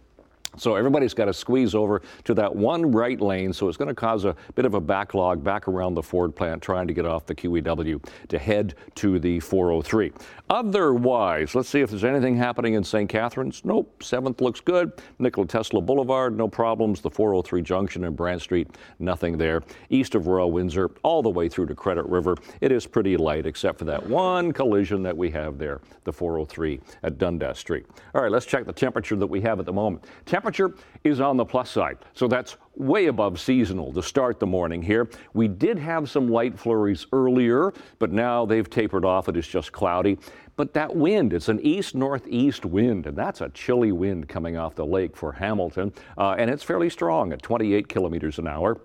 So 0.57 0.75
everybody's 0.75 1.15
got 1.15 1.26
to 1.26 1.35
squeeze 1.35 1.75
over 1.75 2.03
to 2.25 2.35
that 2.35 2.55
one 2.55 2.91
right 2.91 3.21
lane. 3.21 3.53
So 3.53 3.69
it's 3.69 3.76
going 3.76 3.88
to 3.88 3.95
cause 3.95 4.25
a 4.25 4.35
bit 4.55 4.65
of 4.65 4.75
a 4.75 4.81
backlog 4.81 5.45
back 5.45 5.69
around 5.69 5.95
the 5.95 6.03
Ford 6.03 6.35
plant 6.35 6.62
trying 6.62 6.87
to 6.87 6.95
get 6.95 7.05
off 7.05 7.26
the 7.26 7.35
QEW 7.35 8.05
to 8.29 8.38
head 8.38 8.75
to 8.97 9.19
the 9.19 9.41
403. 9.41 10.12
Otherwise, 10.49 11.55
let's 11.55 11.69
see 11.69 11.81
if 11.81 11.91
there's 11.91 12.05
anything 12.05 12.37
happening 12.37 12.75
in 12.75 12.85
St. 12.85 13.09
Catharines. 13.09 13.62
Nope. 13.65 14.00
7th 14.00 14.41
looks 14.41 14.61
good. 14.61 14.93
Nikola 15.19 15.47
Tesla 15.47 15.81
Boulevard, 15.81 16.37
no 16.37 16.49
problems. 16.49 17.00
The 17.00 17.11
403 17.11 17.62
junction 17.62 18.05
and 18.05 18.17
Brant 18.17 18.41
Street, 18.41 18.69
nothing 18.99 19.37
there. 19.37 19.62
East 19.91 20.15
of 20.15 20.26
Royal 20.26 20.50
Windsor, 20.50 20.91
all 21.03 21.23
the 21.23 21.31
way 21.31 21.49
through 21.49 21.67
to 21.67 21.75
Credit 21.75 22.05
River, 22.07 22.37
it 22.61 22.73
is 22.73 22.87
pretty 22.87 23.17
light 23.17 23.47
except 23.47 23.79
for 23.79 23.85
that 23.87 24.07
one 24.07 24.53
collision 24.53 25.03
that 25.03 25.17
we 25.17 25.31
have 25.31 25.59
there, 25.59 25.81
the 26.05 26.12
403 26.12 26.81
at 27.03 27.19
Dundas 27.19 27.59
Street. 27.59 27.87
All 28.15 28.23
right, 28.23 28.31
let's 28.31 28.47
check 28.47 28.65
the 28.65 28.73
temperature 28.73 29.17
that 29.17 29.26
we 29.26 29.41
have 29.41 29.59
at 29.59 29.67
the 29.67 29.73
moment. 29.73 30.05
Temperature 30.37 30.75
is 31.02 31.19
on 31.19 31.38
the 31.38 31.47
plus 31.47 31.71
side, 31.71 31.97
so 32.12 32.28
that's 32.28 32.59
way 32.76 33.07
above 33.07 33.40
seasonal 33.40 33.90
to 33.95 34.02
start 34.02 34.38
the 34.38 34.47
morning 34.47 34.83
here. 34.83 35.09
We 35.33 35.49
did 35.49 35.78
have 35.78 36.11
some 36.11 36.28
light 36.28 36.59
flurries 36.59 37.07
earlier, 37.11 37.73
but 37.99 38.12
now 38.12 38.45
they've 38.45 38.69
tapered 38.69 39.07
off. 39.07 39.31
It 39.31 39.38
is 39.38 39.49
just 39.49 39.73
cloudy. 39.73 40.19
But 40.57 40.75
that 40.75 40.95
wind, 40.95 41.33
it's 41.33 41.49
an 41.49 41.59
east 41.61 41.95
northeast 41.95 42.66
wind, 42.66 43.07
and 43.07 43.16
that's 43.16 43.40
a 43.40 43.49
chilly 43.49 43.93
wind 43.93 44.28
coming 44.28 44.59
off 44.59 44.75
the 44.75 44.85
lake 44.85 45.16
for 45.16 45.33
Hamilton, 45.33 45.90
uh, 46.19 46.37
and 46.37 46.50
it's 46.50 46.62
fairly 46.62 46.90
strong 46.90 47.33
at 47.33 47.40
28 47.40 47.88
kilometers 47.88 48.38
an 48.38 48.47
hour. 48.47 48.78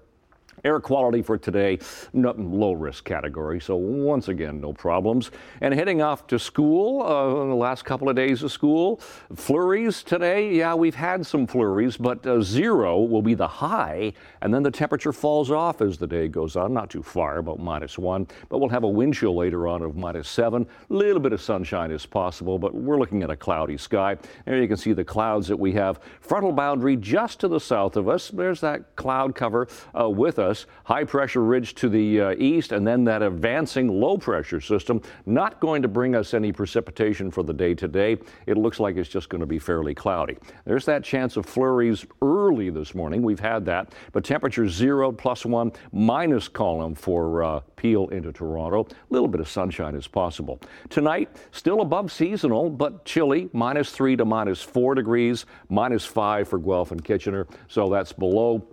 Air 0.64 0.80
quality 0.80 1.22
for 1.22 1.38
today, 1.38 1.80
low 2.14 2.74
risk 2.74 3.04
category. 3.04 3.60
So 3.60 3.76
once 3.76 4.28
again, 4.28 4.62
no 4.62 4.74
problems. 4.74 5.32
And 5.62 5.74
heading 5.74 6.02
off 6.02 6.28
to 6.28 6.38
school, 6.38 7.02
uh, 7.02 7.46
the 7.46 7.56
last 7.56 7.84
couple 7.84 8.10
of 8.10 8.16
days 8.16 8.44
of 8.44 8.52
school, 8.52 9.02
flurries 9.36 10.04
today. 10.04 10.54
Yeah, 10.54 10.76
we've 10.76 10.96
had 10.96 11.26
some 11.26 11.48
flurries, 11.48 11.98
but 11.98 12.26
uh, 12.28 12.42
zero 12.42 13.02
will 13.02 13.22
be 13.22 13.34
the 13.34 13.48
high, 13.48 14.14
and 14.42 14.54
then 14.54 14.64
the 14.64 14.72
temperature 14.72 15.14
falls 15.14 15.50
off 15.52 15.82
as 15.82 15.98
the 15.98 16.08
day 16.08 16.28
goes 16.28 16.56
on. 16.56 16.74
Not 16.74 16.90
too 16.90 17.04
far, 17.04 17.38
about 17.38 17.60
minus 17.60 17.98
one, 17.98 18.28
but 18.50 18.60
we'll 18.60 18.70
have 18.70 18.84
a 18.84 18.88
wind 18.88 19.16
chill 19.16 19.36
later 19.36 19.68
on 19.68 19.82
of 19.82 19.96
minus 19.96 20.30
seven. 20.30 20.68
A 20.90 20.94
little 20.94 21.20
bit 21.20 21.34
of 21.34 21.42
sunshine 21.42 21.92
is 21.92 22.06
possible, 22.06 22.60
but 22.60 22.76
we're 22.76 23.00
looking 23.00 23.24
at 23.24 23.30
a 23.30 23.36
cloudy 23.36 23.78
sky. 23.78 24.18
There 24.46 24.62
you 24.62 24.68
can 24.68 24.78
see 24.78 24.94
the 24.94 25.04
clouds 25.04 25.48
that 25.48 25.58
we 25.58 25.72
have. 25.74 26.00
Frontal 26.20 26.52
boundary 26.52 26.98
just 26.98 27.40
to 27.40 27.48
the 27.48 27.60
south 27.60 27.96
of 27.96 28.08
us. 28.08 28.30
There's 28.30 28.62
that 28.62 28.96
cloud 28.96 29.34
cover 29.36 29.68
uh, 30.00 30.10
with 30.10 30.40
us. 30.42 30.66
High 30.84 31.06
pressure 31.06 31.44
ridge 31.44 31.76
to 31.76 31.88
the 31.88 32.20
uh, 32.20 32.36
east, 32.38 32.74
and 32.74 32.86
then 32.86 33.06
that 33.06 33.22
advancing 33.22 33.88
low 33.88 34.18
pressure 34.18 34.60
system. 34.60 35.02
Not 35.26 35.62
going 35.62 35.82
to 35.84 35.88
bring 35.88 36.16
us 36.16 36.34
any 36.34 36.52
precipitation 36.52 37.32
for 37.32 37.44
the 37.44 37.54
day 37.54 37.74
today. 37.74 38.18
It 38.48 38.58
looks 38.58 38.80
like 38.80 38.98
it's 38.98 39.08
just 39.08 39.30
going 39.30 39.40
to 39.40 39.48
be 39.48 39.60
fairly 39.60 39.94
cloudy. 39.94 40.38
There's 40.66 40.86
that 40.86 41.04
chance 41.04 41.38
of 41.38 41.46
flurries 41.46 42.06
early 42.22 42.70
this 42.70 42.94
morning. 42.94 43.22
We've 43.22 43.40
had 43.40 43.64
that, 43.66 43.94
but 44.12 44.26
temperature 44.26 44.68
zero 44.68 45.12
plus 45.12 45.46
one 45.46 45.72
minus 45.94 46.48
column 46.48 46.96
for 46.96 47.44
uh, 47.44 47.60
Peel 47.76 48.08
into 48.10 48.32
Toronto. 48.32 48.88
A 48.90 49.14
little 49.14 49.28
bit 49.28 49.40
of 49.40 49.48
sunshine 49.48 49.96
is 49.96 50.08
possible. 50.08 50.60
Tonight, 50.90 51.30
still 51.52 51.82
above 51.82 52.12
seasonal, 52.12 52.70
but 52.70 53.06
chilly, 53.06 53.50
minus 53.54 53.92
three 53.92 54.16
to 54.16 54.26
minus 54.26 54.62
four 54.62 54.96
degrees, 54.96 55.46
minus 55.70 56.06
five 56.06 56.48
for 56.48 56.60
Guelph 56.60 56.92
and 56.92 57.04
Kitchener. 57.04 57.48
So 57.68 57.90
that's 57.90 58.12
below 58.12 58.66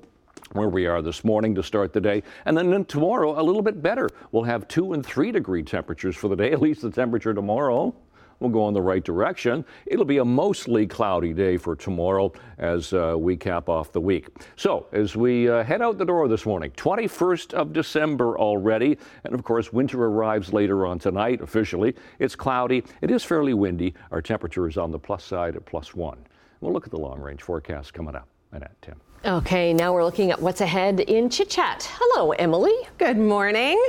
where 0.52 0.68
we 0.68 0.86
are 0.86 1.02
this 1.02 1.24
morning 1.24 1.54
to 1.54 1.62
start 1.62 1.92
the 1.92 2.00
day. 2.00 2.22
And 2.44 2.56
then 2.56 2.84
tomorrow, 2.86 3.40
a 3.40 3.42
little 3.42 3.62
bit 3.62 3.82
better. 3.82 4.08
We'll 4.32 4.44
have 4.44 4.68
two 4.68 4.92
and 4.92 5.04
three 5.04 5.32
degree 5.32 5.62
temperatures 5.62 6.16
for 6.16 6.28
the 6.28 6.36
day, 6.36 6.52
at 6.52 6.60
least 6.60 6.82
the 6.82 6.90
temperature 6.90 7.34
tomorrow 7.34 7.94
we'll 8.40 8.50
go 8.50 8.68
in 8.68 8.74
the 8.74 8.82
right 8.82 9.04
direction. 9.04 9.64
It'll 9.86 10.04
be 10.04 10.18
a 10.18 10.24
mostly 10.24 10.86
cloudy 10.86 11.32
day 11.32 11.56
for 11.56 11.74
tomorrow 11.76 12.32
as 12.58 12.92
uh, 12.92 13.16
we 13.18 13.36
cap 13.36 13.68
off 13.68 13.92
the 13.92 14.00
week. 14.00 14.28
So, 14.56 14.86
as 14.92 15.16
we 15.16 15.48
uh, 15.48 15.64
head 15.64 15.82
out 15.82 15.98
the 15.98 16.04
door 16.04 16.28
this 16.28 16.46
morning, 16.46 16.70
21st 16.72 17.54
of 17.54 17.72
December 17.72 18.38
already, 18.38 18.98
and 19.24 19.34
of 19.34 19.42
course, 19.42 19.72
winter 19.72 20.04
arrives 20.04 20.52
later 20.52 20.86
on 20.86 20.98
tonight 20.98 21.40
officially. 21.40 21.94
It's 22.18 22.36
cloudy, 22.36 22.84
it 23.00 23.10
is 23.10 23.24
fairly 23.24 23.54
windy. 23.54 23.94
Our 24.10 24.22
temperature 24.22 24.68
is 24.68 24.76
on 24.76 24.90
the 24.90 24.98
plus 24.98 25.24
side 25.24 25.56
at 25.56 25.64
plus 25.64 25.94
one. 25.94 26.18
We'll 26.60 26.72
look 26.72 26.84
at 26.84 26.90
the 26.90 26.98
long 26.98 27.20
range 27.20 27.42
forecast 27.42 27.94
coming 27.94 28.16
up. 28.16 28.28
And 28.52 28.66
Tim. 28.80 29.00
Okay, 29.24 29.74
now 29.74 29.92
we're 29.92 30.04
looking 30.04 30.30
at 30.30 30.40
what's 30.40 30.60
ahead 30.60 31.00
in 31.00 31.28
Chit 31.28 31.50
Chat. 31.50 31.88
Hello, 31.98 32.32
Emily. 32.32 32.74
Good 32.96 33.18
morning. 33.18 33.82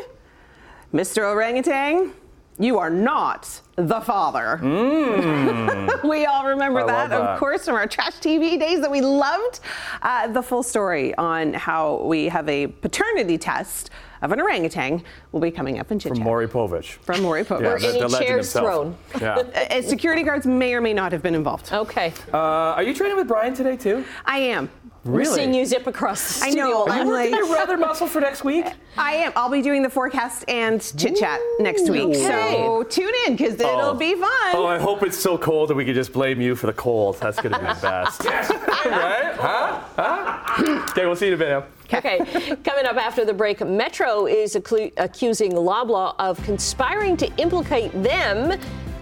Mr. 0.93 1.23
Orangutan, 1.23 2.11
you 2.57 2.77
are 2.77 2.89
not 2.89 3.61
the 3.77 4.01
father. 4.01 4.59
Mm. 4.61 6.03
we 6.09 6.25
all 6.25 6.45
remember 6.45 6.85
that, 6.85 7.09
that, 7.09 7.21
of 7.21 7.39
course, 7.39 7.65
from 7.65 7.75
our 7.75 7.87
trash 7.87 8.15
TV 8.15 8.59
days 8.59 8.81
that 8.81 8.91
we 8.91 8.99
loved. 8.99 9.61
Uh, 10.01 10.27
the 10.27 10.41
full 10.41 10.63
story 10.63 11.15
on 11.15 11.53
how 11.53 12.03
we 12.03 12.25
have 12.25 12.49
a 12.49 12.67
paternity 12.67 13.37
test 13.37 13.91
of 14.21 14.31
an 14.31 14.41
orangutan 14.41 15.03
will 15.31 15.39
be 15.39 15.51
coming 15.51 15.79
up 15.79 15.91
in 15.91 15.99
Chit 15.99 16.13
From 16.13 16.23
Maury 16.23 16.47
Povich. 16.47 16.97
From 17.01 17.21
Maury 17.21 17.43
Povich. 17.43 17.81
Yeah, 17.81 17.91
the, 17.91 18.15
any 18.15 18.25
chairs 18.25 18.53
thrown. 18.53 18.97
Yeah. 19.19 19.43
Uh, 19.69 19.81
security 19.81 20.23
guards 20.23 20.45
may 20.45 20.73
or 20.73 20.81
may 20.81 20.93
not 20.93 21.11
have 21.11 21.21
been 21.21 21.35
involved. 21.35 21.71
Okay. 21.71 22.13
Uh, 22.33 22.37
are 22.37 22.83
you 22.83 22.93
training 22.93 23.17
with 23.17 23.27
Brian 23.27 23.53
today 23.53 23.75
too? 23.75 24.03
I 24.25 24.39
am. 24.39 24.69
Really? 25.05 25.29
We're 25.29 25.35
seeing 25.35 25.53
you 25.53 25.65
zip 25.65 25.87
across 25.87 26.21
the 26.21 26.33
studio. 26.33 26.63
I 26.63 26.67
know. 26.67 26.87
I'm 26.87 27.07
you 27.07 27.13
like, 27.13 27.31
my 27.31 27.39
rather 27.53 27.77
muscle 27.77 28.07
for 28.07 28.19
next 28.19 28.43
week? 28.43 28.65
I 28.97 29.13
am. 29.13 29.31
I'll 29.35 29.49
be 29.49 29.61
doing 29.61 29.81
the 29.81 29.89
forecast 29.89 30.45
and 30.47 30.81
chit 30.97 31.15
chat 31.15 31.39
next 31.59 31.89
week. 31.89 32.09
Okay. 32.09 32.21
So 32.21 32.83
tune 32.83 33.13
in 33.27 33.35
because 33.35 33.53
it'll 33.53 33.81
oh. 33.81 33.93
be 33.93 34.15
fun. 34.15 34.55
Oh, 34.55 34.65
I 34.65 34.77
hope 34.77 35.03
it's 35.03 35.17
so 35.17 35.37
cold 35.37 35.69
that 35.69 35.75
we 35.75 35.85
can 35.85 35.93
just 35.93 36.11
blame 36.11 36.41
you 36.41 36.55
for 36.55 36.67
the 36.67 36.73
cold. 36.73 37.17
That's 37.19 37.39
going 37.39 37.53
to 37.53 37.59
be 37.59 37.65
the 37.65 37.79
best. 37.81 38.25
right? 38.25 39.35
Huh? 39.35 39.81
Huh? 39.95 40.85
Okay, 40.91 41.05
we'll 41.05 41.15
see 41.15 41.27
you 41.27 41.33
in 41.33 41.41
a 41.41 41.45
bit. 41.61 41.78
Okay, 41.93 42.19
coming 42.63 42.85
up 42.85 42.97
after 42.97 43.25
the 43.25 43.33
break, 43.33 43.61
Metro 43.61 44.27
is 44.27 44.55
accusing 44.55 45.53
Loblaw 45.53 46.13
of 46.19 46.41
conspiring 46.43 47.17
to 47.17 47.35
implicate 47.37 47.91
them 48.03 48.59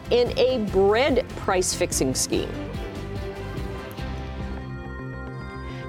in 0.10 0.38
a 0.38 0.60
bread 0.72 1.28
price 1.36 1.74
fixing 1.74 2.16
scheme. 2.16 2.50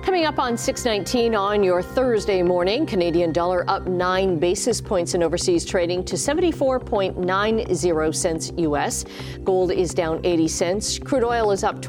Coming 0.02 0.24
up 0.24 0.40
on 0.40 0.56
619 0.56 1.36
on 1.36 1.62
your 1.62 1.82
Thursday 1.82 2.42
morning, 2.42 2.84
Canadian 2.84 3.30
dollar 3.30 3.64
up 3.70 3.86
9 3.86 4.38
basis 4.38 4.80
points 4.80 5.14
in 5.14 5.22
overseas 5.22 5.64
trading 5.64 6.02
to 6.04 6.16
74.90 6.16 8.14
cents 8.14 8.50
US. 8.56 9.04
Gold 9.44 9.70
is 9.70 9.94
down 9.94 10.20
80 10.24 10.48
cents. 10.48 10.98
Crude 10.98 11.24
oil 11.24 11.52
is 11.52 11.62
up 11.62 11.80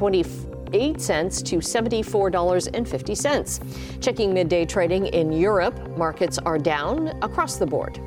28 0.70 1.02
cents 1.02 1.42
to 1.42 1.58
$74.50. 1.58 4.02
Checking 4.02 4.34
midday 4.34 4.66
trading 4.66 5.08
in 5.08 5.32
Europe, 5.32 5.98
markets 5.98 6.38
are 6.40 6.58
down 6.58 7.08
across 7.22 7.58
the 7.58 7.66
board. 7.66 8.00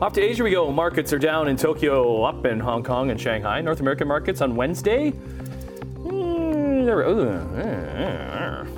Off 0.00 0.12
to 0.12 0.20
Asia 0.20 0.44
we 0.44 0.50
go. 0.50 0.70
Markets 0.70 1.12
are 1.12 1.18
down 1.18 1.48
in 1.48 1.56
Tokyo, 1.56 2.22
up 2.22 2.44
in 2.44 2.60
Hong 2.60 2.82
Kong 2.82 3.10
and 3.10 3.20
Shanghai. 3.20 3.60
North 3.60 3.80
American 3.80 4.06
markets 4.06 4.40
on 4.40 4.54
Wednesday 4.54 5.12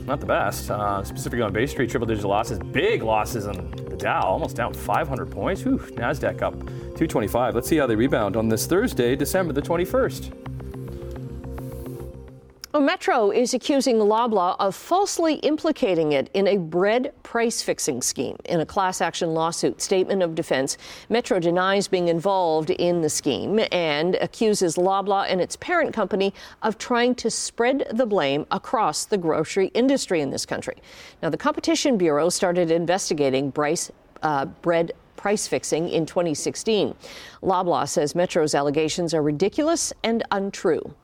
not 0.09 0.21
the 0.21 0.27
best. 0.27 0.71
Uh, 0.71 1.05
specifically 1.05 1.43
on 1.43 1.53
Bay 1.53 1.67
Street, 1.67 1.91
triple 1.91 2.07
digit 2.07 2.25
losses, 2.25 2.59
big 2.59 3.03
losses 3.03 3.47
on 3.47 3.71
the 3.89 3.97
Dow, 3.97 4.23
almost 4.23 4.57
down 4.57 4.73
500 4.73 5.31
points. 5.31 5.63
Whew, 5.63 5.79
NASDAQ 5.79 6.43
up 6.43 6.59
225. 6.59 7.55
Let's 7.55 7.69
see 7.69 7.77
how 7.77 7.87
they 7.87 7.97
rebound 7.97 8.37
on 8.37 8.49
this 8.49 8.67
Thursday, 8.67 9.15
December 9.15 9.53
the 9.53 9.63
21st. 9.63 10.33
Metro 12.75 13.31
is 13.31 13.55
accusing 13.55 13.97
Loblaw 13.97 14.55
of 14.61 14.75
falsely 14.75 15.37
implicating 15.37 16.13
it 16.13 16.31
in 16.35 16.47
a 16.47 16.59
bread 16.59 17.15
price 17.23 17.63
fixing 17.63 18.03
scheme. 18.03 18.37
In 18.45 18.61
a 18.61 18.67
class 18.67 19.01
action 19.01 19.33
lawsuit 19.33 19.81
statement 19.81 20.23
of 20.23 20.35
defense, 20.35 20.77
Metro 21.09 21.41
denies 21.41 21.89
being 21.89 22.09
involved 22.09 22.69
in 22.71 23.01
the 23.01 23.09
scheme 23.09 23.59
and 23.73 24.17
accuses 24.17 24.77
Loblaw 24.77 25.25
and 25.29 25.41
its 25.41 25.57
parent 25.57 25.95
company 25.95 26.35
of 26.63 26.77
trying 26.77 27.15
to 27.17 27.31
spread 27.31 27.87
the 27.95 28.07
blame 28.07 28.47
across 28.51 29.07
the 29.07 29.19
grocery 29.19 29.69
industry 29.69 30.21
in 30.21 30.29
this 30.29 30.45
country. 30.45 30.77
Now, 31.23 31.31
the 31.31 31.39
Competition 31.39 31.97
Bureau 31.97 32.29
started 32.29 32.71
investigating 32.71 33.49
Bryce 33.49 33.91
uh, 34.23 34.45
bread 34.45 34.93
price 35.17 35.49
fixing 35.49 35.89
in 35.89 36.05
2016. 36.05 36.95
Loblaw 37.43 37.89
says 37.89 38.15
Metro's 38.15 38.55
allegations 38.55 39.15
are 39.15 39.23
ridiculous 39.23 39.93
and 40.05 40.23
untrue. 40.31 40.95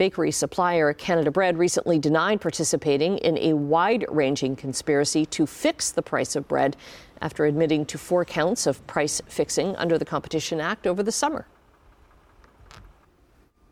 Bakery 0.00 0.30
supplier 0.30 0.94
Canada 0.94 1.30
Bread 1.30 1.58
recently 1.58 1.98
denied 1.98 2.40
participating 2.40 3.18
in 3.18 3.36
a 3.36 3.52
wide 3.52 4.06
ranging 4.08 4.56
conspiracy 4.56 5.26
to 5.26 5.44
fix 5.44 5.90
the 5.90 6.00
price 6.00 6.34
of 6.36 6.48
bread 6.48 6.74
after 7.20 7.44
admitting 7.44 7.84
to 7.84 7.98
four 7.98 8.24
counts 8.24 8.66
of 8.66 8.86
price 8.86 9.20
fixing 9.26 9.76
under 9.76 9.98
the 9.98 10.06
Competition 10.06 10.58
Act 10.58 10.86
over 10.86 11.02
the 11.02 11.12
summer. 11.12 11.44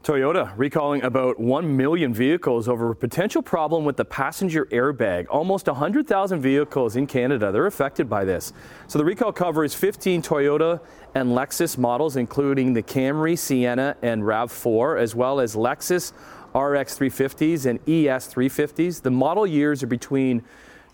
Toyota 0.09 0.55
recalling 0.57 1.03
about 1.03 1.39
1 1.39 1.77
million 1.77 2.15
vehicles 2.15 2.67
over 2.67 2.93
a 2.93 2.97
potential 2.97 3.43
problem 3.43 3.85
with 3.85 3.99
the 3.99 4.07
passenger 4.07 4.65
airbag. 4.73 5.27
Almost 5.29 5.67
100,000 5.67 6.41
vehicles 6.41 6.97
in 6.97 7.07
Canada, 7.07 7.53
they're 7.53 7.67
affected 7.67 8.09
by 8.09 8.25
this. 8.25 8.55
So 8.87 8.99
the 8.99 9.05
recall 9.05 9.35
covers 9.35 9.75
15 9.75 10.23
Toyota 10.23 10.81
and 11.15 11.29
Lexus 11.29 11.77
models, 11.77 12.17
including 12.17 12.73
the 12.73 12.83
Camry, 12.83 13.39
Sienna, 13.39 13.99
and 14.01 14.23
RAV4, 14.23 14.99
as 14.99 15.15
well 15.15 15.41
as 15.41 15.55
Lexus 15.55 16.13
RX 16.55 16.99
350s 16.99 17.67
and 17.67 17.79
ES 17.87 18.33
350s. 18.33 19.03
The 19.03 19.11
model 19.11 19.47
years 19.47 19.83
are 19.83 19.89
between 19.89 20.41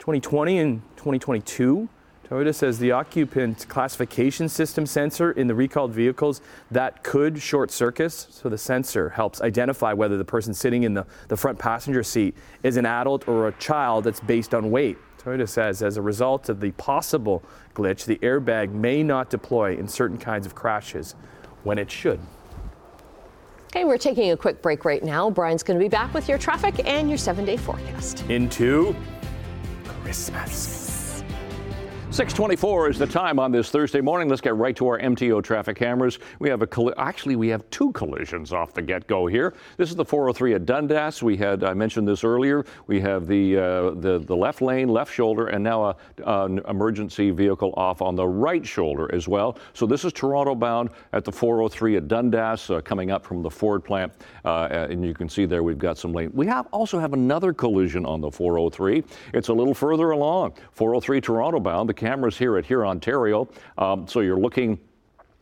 2020 0.00 0.58
and 0.58 0.82
2022. 0.96 1.88
Toyota 2.28 2.54
says 2.54 2.78
the 2.78 2.90
occupant 2.90 3.66
classification 3.68 4.48
system 4.48 4.86
sensor 4.86 5.32
in 5.32 5.46
the 5.46 5.54
recalled 5.54 5.92
vehicles 5.92 6.40
that 6.70 7.02
could 7.04 7.40
short 7.40 7.70
circuit. 7.70 8.12
So 8.12 8.48
the 8.48 8.56
sensor 8.56 9.10
helps 9.10 9.42
identify 9.42 9.92
whether 9.92 10.16
the 10.16 10.24
person 10.24 10.54
sitting 10.54 10.84
in 10.84 10.94
the, 10.94 11.06
the 11.28 11.36
front 11.36 11.58
passenger 11.58 12.02
seat 12.02 12.34
is 12.62 12.78
an 12.78 12.86
adult 12.86 13.28
or 13.28 13.48
a 13.48 13.52
child 13.52 14.04
that's 14.04 14.20
based 14.20 14.54
on 14.54 14.70
weight. 14.70 14.96
Toyota 15.18 15.48
says 15.48 15.82
as 15.82 15.98
a 15.98 16.02
result 16.02 16.48
of 16.48 16.60
the 16.60 16.70
possible 16.72 17.42
glitch, 17.74 18.06
the 18.06 18.16
airbag 18.16 18.70
may 18.70 19.02
not 19.02 19.28
deploy 19.28 19.76
in 19.76 19.86
certain 19.86 20.18
kinds 20.18 20.46
of 20.46 20.54
crashes 20.54 21.14
when 21.62 21.78
it 21.78 21.90
should. 21.90 22.20
Okay, 23.66 23.84
we're 23.84 23.98
taking 23.98 24.30
a 24.30 24.36
quick 24.36 24.62
break 24.62 24.84
right 24.84 25.02
now. 25.02 25.28
Brian's 25.28 25.62
going 25.62 25.78
to 25.78 25.84
be 25.84 25.88
back 25.88 26.14
with 26.14 26.28
your 26.28 26.38
traffic 26.38 26.86
and 26.86 27.08
your 27.08 27.18
seven 27.18 27.44
day 27.44 27.56
forecast. 27.56 28.24
Into 28.30 28.94
Christmas. 30.02 30.83
624 32.14 32.90
is 32.90 32.96
the 32.96 33.08
time 33.08 33.40
on 33.40 33.50
this 33.50 33.70
Thursday 33.70 34.00
morning. 34.00 34.28
Let's 34.28 34.40
get 34.40 34.54
right 34.54 34.76
to 34.76 34.86
our 34.86 35.00
MTO 35.00 35.42
traffic 35.42 35.76
cameras. 35.76 36.20
We 36.38 36.48
have 36.48 36.62
a 36.62 36.66
colli- 36.66 36.94
actually 36.96 37.34
we 37.34 37.48
have 37.48 37.68
two 37.70 37.90
collisions 37.90 38.52
off 38.52 38.72
the 38.72 38.82
get-go 38.82 39.26
here. 39.26 39.52
This 39.78 39.90
is 39.90 39.96
the 39.96 40.04
403 40.04 40.54
at 40.54 40.64
Dundas. 40.64 41.24
We 41.24 41.36
had 41.36 41.64
I 41.64 41.74
mentioned 41.74 42.06
this 42.06 42.22
earlier. 42.22 42.64
We 42.86 43.00
have 43.00 43.26
the 43.26 43.56
uh, 43.56 43.90
the 43.96 44.20
the 44.24 44.36
left 44.36 44.62
lane, 44.62 44.86
left 44.86 45.12
shoulder, 45.12 45.48
and 45.48 45.64
now 45.64 45.86
a, 45.86 45.96
an 46.24 46.60
emergency 46.68 47.32
vehicle 47.32 47.74
off 47.76 48.00
on 48.00 48.14
the 48.14 48.28
right 48.28 48.64
shoulder 48.64 49.12
as 49.12 49.26
well. 49.26 49.58
So 49.72 49.84
this 49.84 50.04
is 50.04 50.12
Toronto 50.12 50.54
bound 50.54 50.90
at 51.14 51.24
the 51.24 51.32
403 51.32 51.96
at 51.96 52.06
Dundas, 52.06 52.70
uh, 52.70 52.80
coming 52.82 53.10
up 53.10 53.26
from 53.26 53.42
the 53.42 53.50
Ford 53.50 53.82
plant, 53.82 54.12
uh, 54.44 54.68
and 54.70 55.04
you 55.04 55.14
can 55.14 55.28
see 55.28 55.46
there 55.46 55.64
we've 55.64 55.78
got 55.78 55.98
some 55.98 56.12
lane. 56.12 56.30
We 56.32 56.46
have 56.46 56.68
also 56.70 57.00
have 57.00 57.12
another 57.12 57.52
collision 57.52 58.06
on 58.06 58.20
the 58.20 58.30
403. 58.30 59.02
It's 59.32 59.48
a 59.48 59.52
little 59.52 59.74
further 59.74 60.12
along. 60.12 60.52
403 60.74 61.20
Toronto 61.20 61.58
bound. 61.58 61.88
The 61.88 62.03
cameras 62.04 62.36
here 62.36 62.58
at 62.58 62.66
Hurontario. 62.66 63.48
Um, 63.78 64.06
so 64.06 64.20
you're 64.20 64.38
looking 64.38 64.78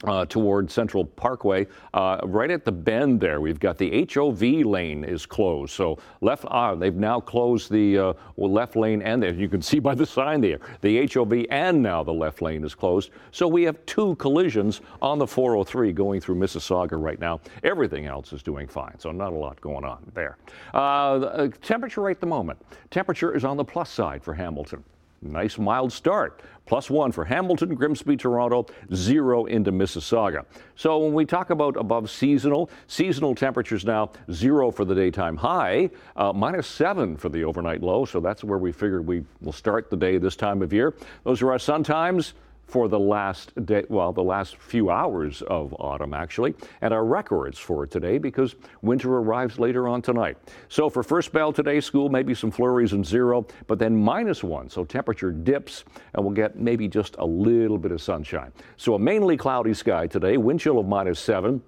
uh, 0.05 0.25
toward 0.27 0.71
Central 0.71 1.05
Parkway. 1.05 1.67
Uh, 1.93 2.19
right 2.25 2.51
at 2.51 2.65
the 2.65 2.71
bend 2.71 3.21
there, 3.21 3.41
we've 3.41 3.59
got 3.59 3.79
the 3.79 4.07
HOV 4.13 4.43
lane 4.65 5.03
is 5.03 5.27
closed. 5.27 5.73
So 5.73 5.99
left, 6.21 6.45
ah, 6.49 6.77
they've 6.77 6.95
now 6.95 7.19
closed 7.19 7.71
the 7.71 7.99
uh, 7.99 8.13
left 8.37 8.77
lane 8.77 9.03
and. 9.03 9.23
You 9.23 9.49
can 9.49 9.63
see 9.71 9.81
by 9.81 9.95
the 9.97 10.07
sign 10.07 10.41
there, 10.41 10.61
the 10.83 11.09
HOV 11.13 11.47
and 11.51 11.83
now 11.83 12.05
the 12.05 12.13
left 12.13 12.43
lane 12.43 12.65
is 12.65 12.75
closed. 12.77 13.11
So 13.33 13.49
we 13.49 13.65
have 13.65 13.85
two 13.87 14.15
collisions 14.17 14.83
on 15.01 15.19
the 15.19 15.27
403 15.27 15.93
going 15.93 16.21
through 16.21 16.37
Mississauga 16.37 17.03
right 17.03 17.19
now. 17.19 17.41
Everything 17.65 18.07
else 18.07 18.33
is 18.33 18.43
doing 18.43 18.69
fine, 18.69 18.99
so 18.99 19.11
not 19.11 19.33
a 19.33 19.37
lot 19.37 19.61
going 19.61 19.85
on 19.85 20.11
there. 20.15 20.39
Uh, 20.75 21.19
the, 21.19 21.29
uh, 21.29 21.49
temperature 21.61 22.03
right 22.03 22.17
at 22.17 22.21
the 22.21 22.27
moment. 22.27 22.59
Temperature 22.91 23.35
is 23.35 23.45
on 23.45 23.57
the 23.57 23.65
plus 23.65 23.91
side 23.91 24.23
for 24.23 24.35
Hamilton. 24.35 24.85
Nice 25.23 25.57
mild 25.57 25.93
start. 25.93 26.43
Plus 26.67 26.91
one 26.91 27.13
for 27.13 27.25
Hamilton, 27.25 27.75
Grimsby, 27.75 28.17
Toronto, 28.17 28.67
zero 28.95 29.45
into 29.45 29.71
Mississauga. 29.71 30.45
So 30.75 30.99
when 30.99 31.13
we 31.13 31.25
talk 31.25 31.51
about 31.51 31.77
above 31.77 32.11
seasonal, 32.11 32.71
seasonal 32.89 33.35
temperatures 33.35 33.85
now 33.85 34.11
zero 34.33 34.71
for 34.71 34.85
the 34.85 34.95
daytime 34.95 35.37
high, 35.37 35.91
uh, 36.17 36.33
minus 36.33 36.67
seven 36.67 37.17
for 37.17 37.29
the 37.29 37.45
overnight 37.45 37.83
low. 37.83 38.05
So 38.05 38.21
that's 38.21 38.43
where 38.43 38.59
we 38.59 38.73
figured 38.73 39.07
we 39.07 39.25
will 39.41 39.53
start 39.53 39.91
the 39.91 39.97
day 39.97 40.19
this 40.19 40.37
time 40.37 40.61
of 40.61 40.73
year. 40.73 40.95
Those 41.25 41.41
are 41.43 41.53
our 41.53 41.59
sun 41.59 41.85
times 41.85 42.35
for 42.65 42.89
the 42.89 42.99
last 42.99 43.53
day, 43.67 43.85
well, 43.89 44.13
the 44.13 44.23
last 44.23 44.57
few 44.57 44.91
hours 44.91 45.43
of 45.43 45.75
autumn, 45.79 46.15
actually, 46.15 46.55
and 46.81 46.95
our 46.95 47.05
records 47.05 47.59
for 47.59 47.87
today 47.87 48.19
because 48.19 48.55
winter 48.81 49.19
arrives 49.19 49.59
later 49.59 49.89
on 49.89 50.01
tonight. 50.01 50.39
So 50.69 50.89
for 50.89 51.03
first 51.03 51.33
bell 51.33 51.53
today, 51.53 51.81
school, 51.81 52.09
maybe 52.09 52.35
some 52.35 52.51
flurries 52.51 52.93
and 52.93 53.05
zero, 53.05 53.47
but 53.67 53.79
then 53.79 53.95
minus 53.97 54.43
one. 54.43 54.71
So 54.71 54.85
temperature 54.85 55.31
dips 55.31 55.85
and 56.15 56.25
we'll 56.25 56.35
get 56.35 56.57
maybe 56.57 56.89
just 56.89 57.17
a 57.19 57.27
little 57.27 57.79
bit 57.79 57.93
of 57.93 58.01
sunshine. 58.01 58.53
So 58.77 58.95
a 58.95 58.99
mainly 58.99 59.37
cloudy 59.37 59.75
sky 59.75 60.07
today, 60.07 60.37
wind 60.37 60.61
chill 60.61 60.79
of 60.79 60.87
minus 60.87 61.21
seven. 61.21 61.63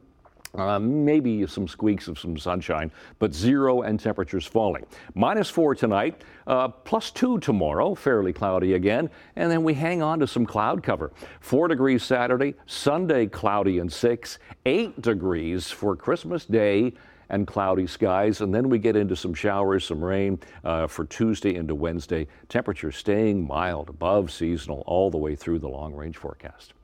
Uh, 0.55 0.79
maybe 0.79 1.45
some 1.49 1.67
squeaks 1.67 2.07
of 2.07 2.17
some 2.17 2.39
sunshine, 2.39 2.93
but 3.19 3.35
zero 3.35 3.83
and 3.83 3.99
temperatures 3.99 4.47
falling. 4.47 4.87
Minus 5.15 5.51
four 5.51 5.75
tonight, 5.75 6.23
uh, 6.47 6.69
plus 6.69 7.11
two 7.11 7.41
tomorrow, 7.41 7.95
fairly 7.95 8.33
cloudy 8.33 8.75
again, 8.75 9.11
and 9.35 9.51
then 9.51 9.65
we 9.65 9.75
hang 9.75 10.01
on 10.01 10.21
to 10.21 10.29
some 10.29 10.47
cloud 10.47 10.83
cover. 10.83 11.13
Four 11.41 11.67
degrees 11.67 12.05
Saturday, 12.05 12.55
Sunday 12.67 13.27
cloudy 13.27 13.81
and 13.81 13.93
six, 13.93 14.39
eight 14.65 15.03
degrees 15.03 15.71
for 15.71 15.97
Christmas 15.97 16.45
Day 16.45 16.93
and 17.31 17.47
cloudy 17.47 17.87
skies. 17.87 18.41
And 18.41 18.55
then 18.55 18.69
we 18.69 18.79
get 18.79 18.95
into 18.95 19.17
some 19.17 19.35
showers, 19.35 19.85
some 19.85 20.05
rain 20.05 20.39
uh, 20.63 20.87
for 20.87 21.05
Tuesday 21.05 21.57
into 21.57 21.75
Wednesday. 21.75 22.29
Temperatures 22.49 22.97
staying 22.97 23.45
mild, 23.45 23.89
above 23.89 24.31
seasonal, 24.31 24.85
all 24.87 25.11
the 25.11 25.19
way 25.19 25.35
through 25.35 25.59
the 25.59 25.69
long 25.69 25.95
range 25.95 26.17
forecast. 26.17 26.75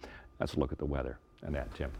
Let's 0.40 0.56
look 0.56 0.72
at 0.72 0.78
the 0.78 0.86
weather. 0.86 1.18
And 1.42 1.54
that, 1.54 1.72
Tim. 1.74 1.90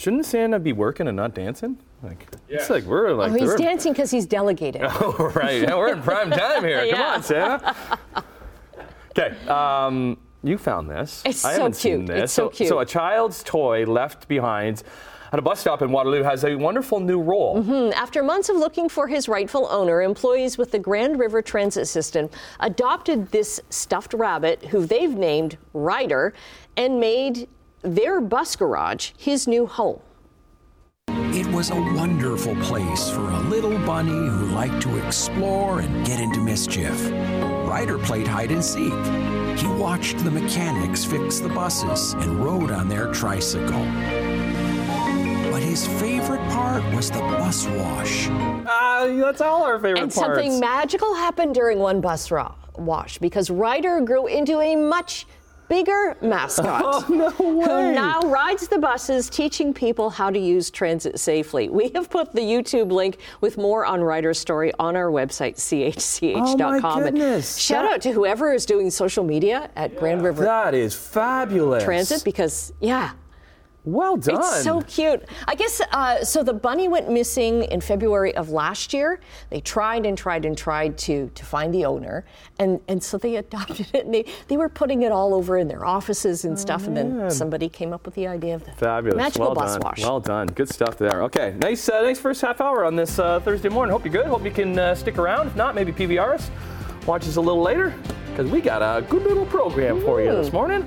Shouldn't 0.00 0.24
Santa 0.24 0.58
be 0.58 0.72
working 0.72 1.08
and 1.08 1.16
not 1.16 1.34
dancing? 1.34 1.76
Like 2.02 2.26
it's 2.48 2.70
like 2.70 2.84
we're 2.84 3.12
like 3.12 3.32
Oh, 3.32 3.34
he's 3.34 3.54
dancing 3.56 3.92
because 3.92 4.10
he's 4.10 4.24
delegated. 4.24 4.80
Oh, 4.90 5.30
right. 5.34 5.60
Yeah, 5.60 5.74
we're 5.76 5.92
in 5.92 6.00
prime 6.00 6.30
time 6.30 6.64
here. 6.64 6.78
Come 6.90 6.98
Yeah. 7.00 7.12
on, 7.14 7.22
Santa. 7.22 7.76
Okay. 9.10 9.36
Um, 9.46 10.16
you 10.42 10.56
found 10.56 10.88
this. 10.88 11.22
It's 11.26 11.44
I 11.44 11.50
so 11.52 11.58
haven't 11.58 11.74
seen 11.74 11.96
cute. 11.98 12.06
this. 12.06 12.22
It's 12.24 12.32
so 12.32 12.48
cute. 12.48 12.70
So 12.70 12.78
a 12.78 12.86
child's 12.86 13.42
toy 13.42 13.84
left 13.84 14.26
behind 14.26 14.82
at 15.32 15.38
a 15.38 15.42
bus 15.42 15.60
stop 15.60 15.82
in 15.82 15.92
Waterloo 15.92 16.22
has 16.22 16.44
a 16.44 16.54
wonderful 16.54 16.98
new 16.98 17.20
role. 17.20 17.62
Hmm, 17.62 17.90
After 17.94 18.22
months 18.22 18.48
of 18.48 18.56
looking 18.56 18.88
for 18.88 19.06
his 19.06 19.28
rightful 19.28 19.68
owner, 19.70 20.00
employees 20.00 20.56
with 20.56 20.70
the 20.72 20.78
Grand 20.78 21.18
River 21.20 21.42
Transit 21.42 21.86
System 21.86 22.30
adopted 22.60 23.30
this 23.32 23.60
stuffed 23.68 24.14
rabbit, 24.14 24.64
who 24.64 24.86
they've 24.86 25.14
named 25.14 25.58
Ryder, 25.74 26.32
and 26.78 26.98
made 26.98 27.48
their 27.82 28.20
bus 28.20 28.56
garage 28.56 29.10
his 29.18 29.46
new 29.46 29.66
home. 29.66 30.00
It 31.32 31.46
was 31.46 31.70
a 31.70 31.74
wonderful 31.76 32.54
place 32.56 33.08
for 33.10 33.20
a 33.30 33.40
little 33.40 33.78
bunny 33.86 34.10
who 34.10 34.46
liked 34.46 34.82
to 34.82 34.96
explore 35.06 35.80
and 35.80 36.04
get 36.06 36.20
into 36.20 36.40
mischief. 36.40 37.10
Ryder 37.68 37.98
played 37.98 38.26
hide 38.26 38.50
and 38.50 38.64
seek. 38.64 38.92
He 39.58 39.66
watched 39.80 40.18
the 40.18 40.30
mechanics 40.30 41.04
fix 41.04 41.38
the 41.38 41.48
buses 41.48 42.12
and 42.14 42.44
rode 42.44 42.70
on 42.70 42.88
their 42.88 43.12
tricycle. 43.12 43.84
But 45.50 45.62
his 45.62 45.86
favorite 45.86 46.46
part 46.50 46.82
was 46.94 47.10
the 47.10 47.20
bus 47.20 47.66
wash. 47.66 48.28
Ah, 48.30 49.06
that's 49.08 49.40
all 49.40 49.62
our 49.62 49.78
favorite 49.78 50.02
And 50.02 50.12
parts. 50.12 50.14
something 50.34 50.60
magical 50.60 51.14
happened 51.14 51.54
during 51.54 51.78
one 51.78 52.00
bus 52.00 52.30
ra- 52.30 52.54
wash 52.76 53.18
because 53.18 53.50
Ryder 53.50 54.00
grew 54.00 54.26
into 54.26 54.60
a 54.60 54.76
much 54.76 55.26
bigger 55.70 56.16
mascot 56.20 56.82
oh, 56.84 57.00
who 57.38 57.92
now 57.92 58.20
rides 58.22 58.66
the 58.68 58.76
buses 58.78 59.30
teaching 59.30 59.72
people 59.72 60.10
how 60.10 60.28
to 60.28 60.38
use 60.38 60.68
transit 60.70 61.18
safely. 61.18 61.68
We 61.70 61.90
have 61.94 62.10
put 62.10 62.32
the 62.32 62.40
YouTube 62.42 62.90
link 62.90 63.18
with 63.40 63.56
more 63.56 63.86
on 63.86 64.02
Ryder's 64.02 64.38
story 64.38 64.72
on 64.80 64.96
our 64.96 65.10
website, 65.10 65.54
chch.com. 65.56 66.60
Oh, 66.60 66.80
my 66.82 67.06
And 67.06 67.16
goodness. 67.16 67.56
shout 67.56 67.84
That- 67.84 67.92
out 67.94 68.00
to 68.02 68.12
whoever 68.12 68.52
is 68.52 68.66
doing 68.66 68.90
social 68.90 69.22
media 69.24 69.70
at 69.76 69.96
Grand 69.96 70.22
River 70.22 70.44
that 70.44 70.74
is 70.74 70.94
fabulous. 70.94 71.84
Transit 71.84 72.24
because, 72.24 72.72
yeah, 72.80 73.12
Well 73.90 74.16
done. 74.16 74.36
it's 74.38 74.62
so 74.62 74.80
cute. 74.82 75.24
I 75.46 75.54
guess 75.54 75.80
uh, 75.92 76.24
so. 76.24 76.42
The 76.42 76.52
bunny 76.54 76.88
went 76.88 77.10
missing 77.10 77.64
in 77.64 77.80
February 77.80 78.34
of 78.36 78.50
last 78.50 78.92
year. 78.92 79.20
They 79.50 79.60
tried 79.60 80.06
and 80.06 80.16
tried 80.16 80.44
and 80.44 80.56
tried 80.56 80.96
to 80.98 81.30
to 81.34 81.44
find 81.44 81.72
the 81.74 81.84
owner, 81.84 82.24
and 82.58 82.80
and 82.88 83.02
so 83.02 83.18
they 83.18 83.36
adopted 83.44 83.88
it. 83.92 84.04
And 84.06 84.14
they 84.14 84.24
they 84.48 84.56
were 84.56 84.68
putting 84.68 85.02
it 85.02 85.12
all 85.12 85.34
over 85.34 85.58
in 85.58 85.68
their 85.68 85.84
offices 85.84 86.44
and 86.44 86.58
stuff. 86.58 86.86
And 86.86 86.96
then 86.96 87.30
somebody 87.30 87.68
came 87.68 87.92
up 87.92 88.04
with 88.04 88.14
the 88.14 88.26
idea 88.26 88.54
of 88.54 88.64
the 88.64 88.72
Fabulous. 88.72 89.16
magical 89.16 89.46
well 89.46 89.54
bus 89.54 89.72
done. 89.72 89.82
wash. 89.82 90.00
Well 90.02 90.20
done. 90.20 90.46
Good 90.48 90.68
stuff 90.68 90.96
there. 90.98 91.22
Okay. 91.24 91.54
Nice, 91.58 91.88
uh, 91.88 92.02
nice 92.02 92.18
first 92.18 92.40
half 92.40 92.60
hour 92.60 92.84
on 92.84 92.96
this 92.96 93.18
uh, 93.18 93.40
Thursday 93.40 93.68
morning. 93.68 93.92
Hope 93.92 94.04
you're 94.04 94.12
good. 94.12 94.26
Hope 94.26 94.44
you 94.44 94.50
can 94.50 94.78
uh, 94.78 94.94
stick 94.94 95.18
around. 95.18 95.48
If 95.48 95.56
not, 95.56 95.74
maybe 95.74 95.92
PVR 95.92 96.34
us. 96.34 96.50
Watch 97.06 97.26
us 97.26 97.36
a 97.36 97.40
little 97.40 97.62
later 97.62 97.94
because 98.30 98.50
we 98.50 98.60
got 98.60 98.82
a 98.82 99.02
good 99.02 99.22
little 99.22 99.46
program 99.46 100.00
for 100.02 100.20
you 100.20 100.30
this 100.32 100.52
morning. 100.52 100.84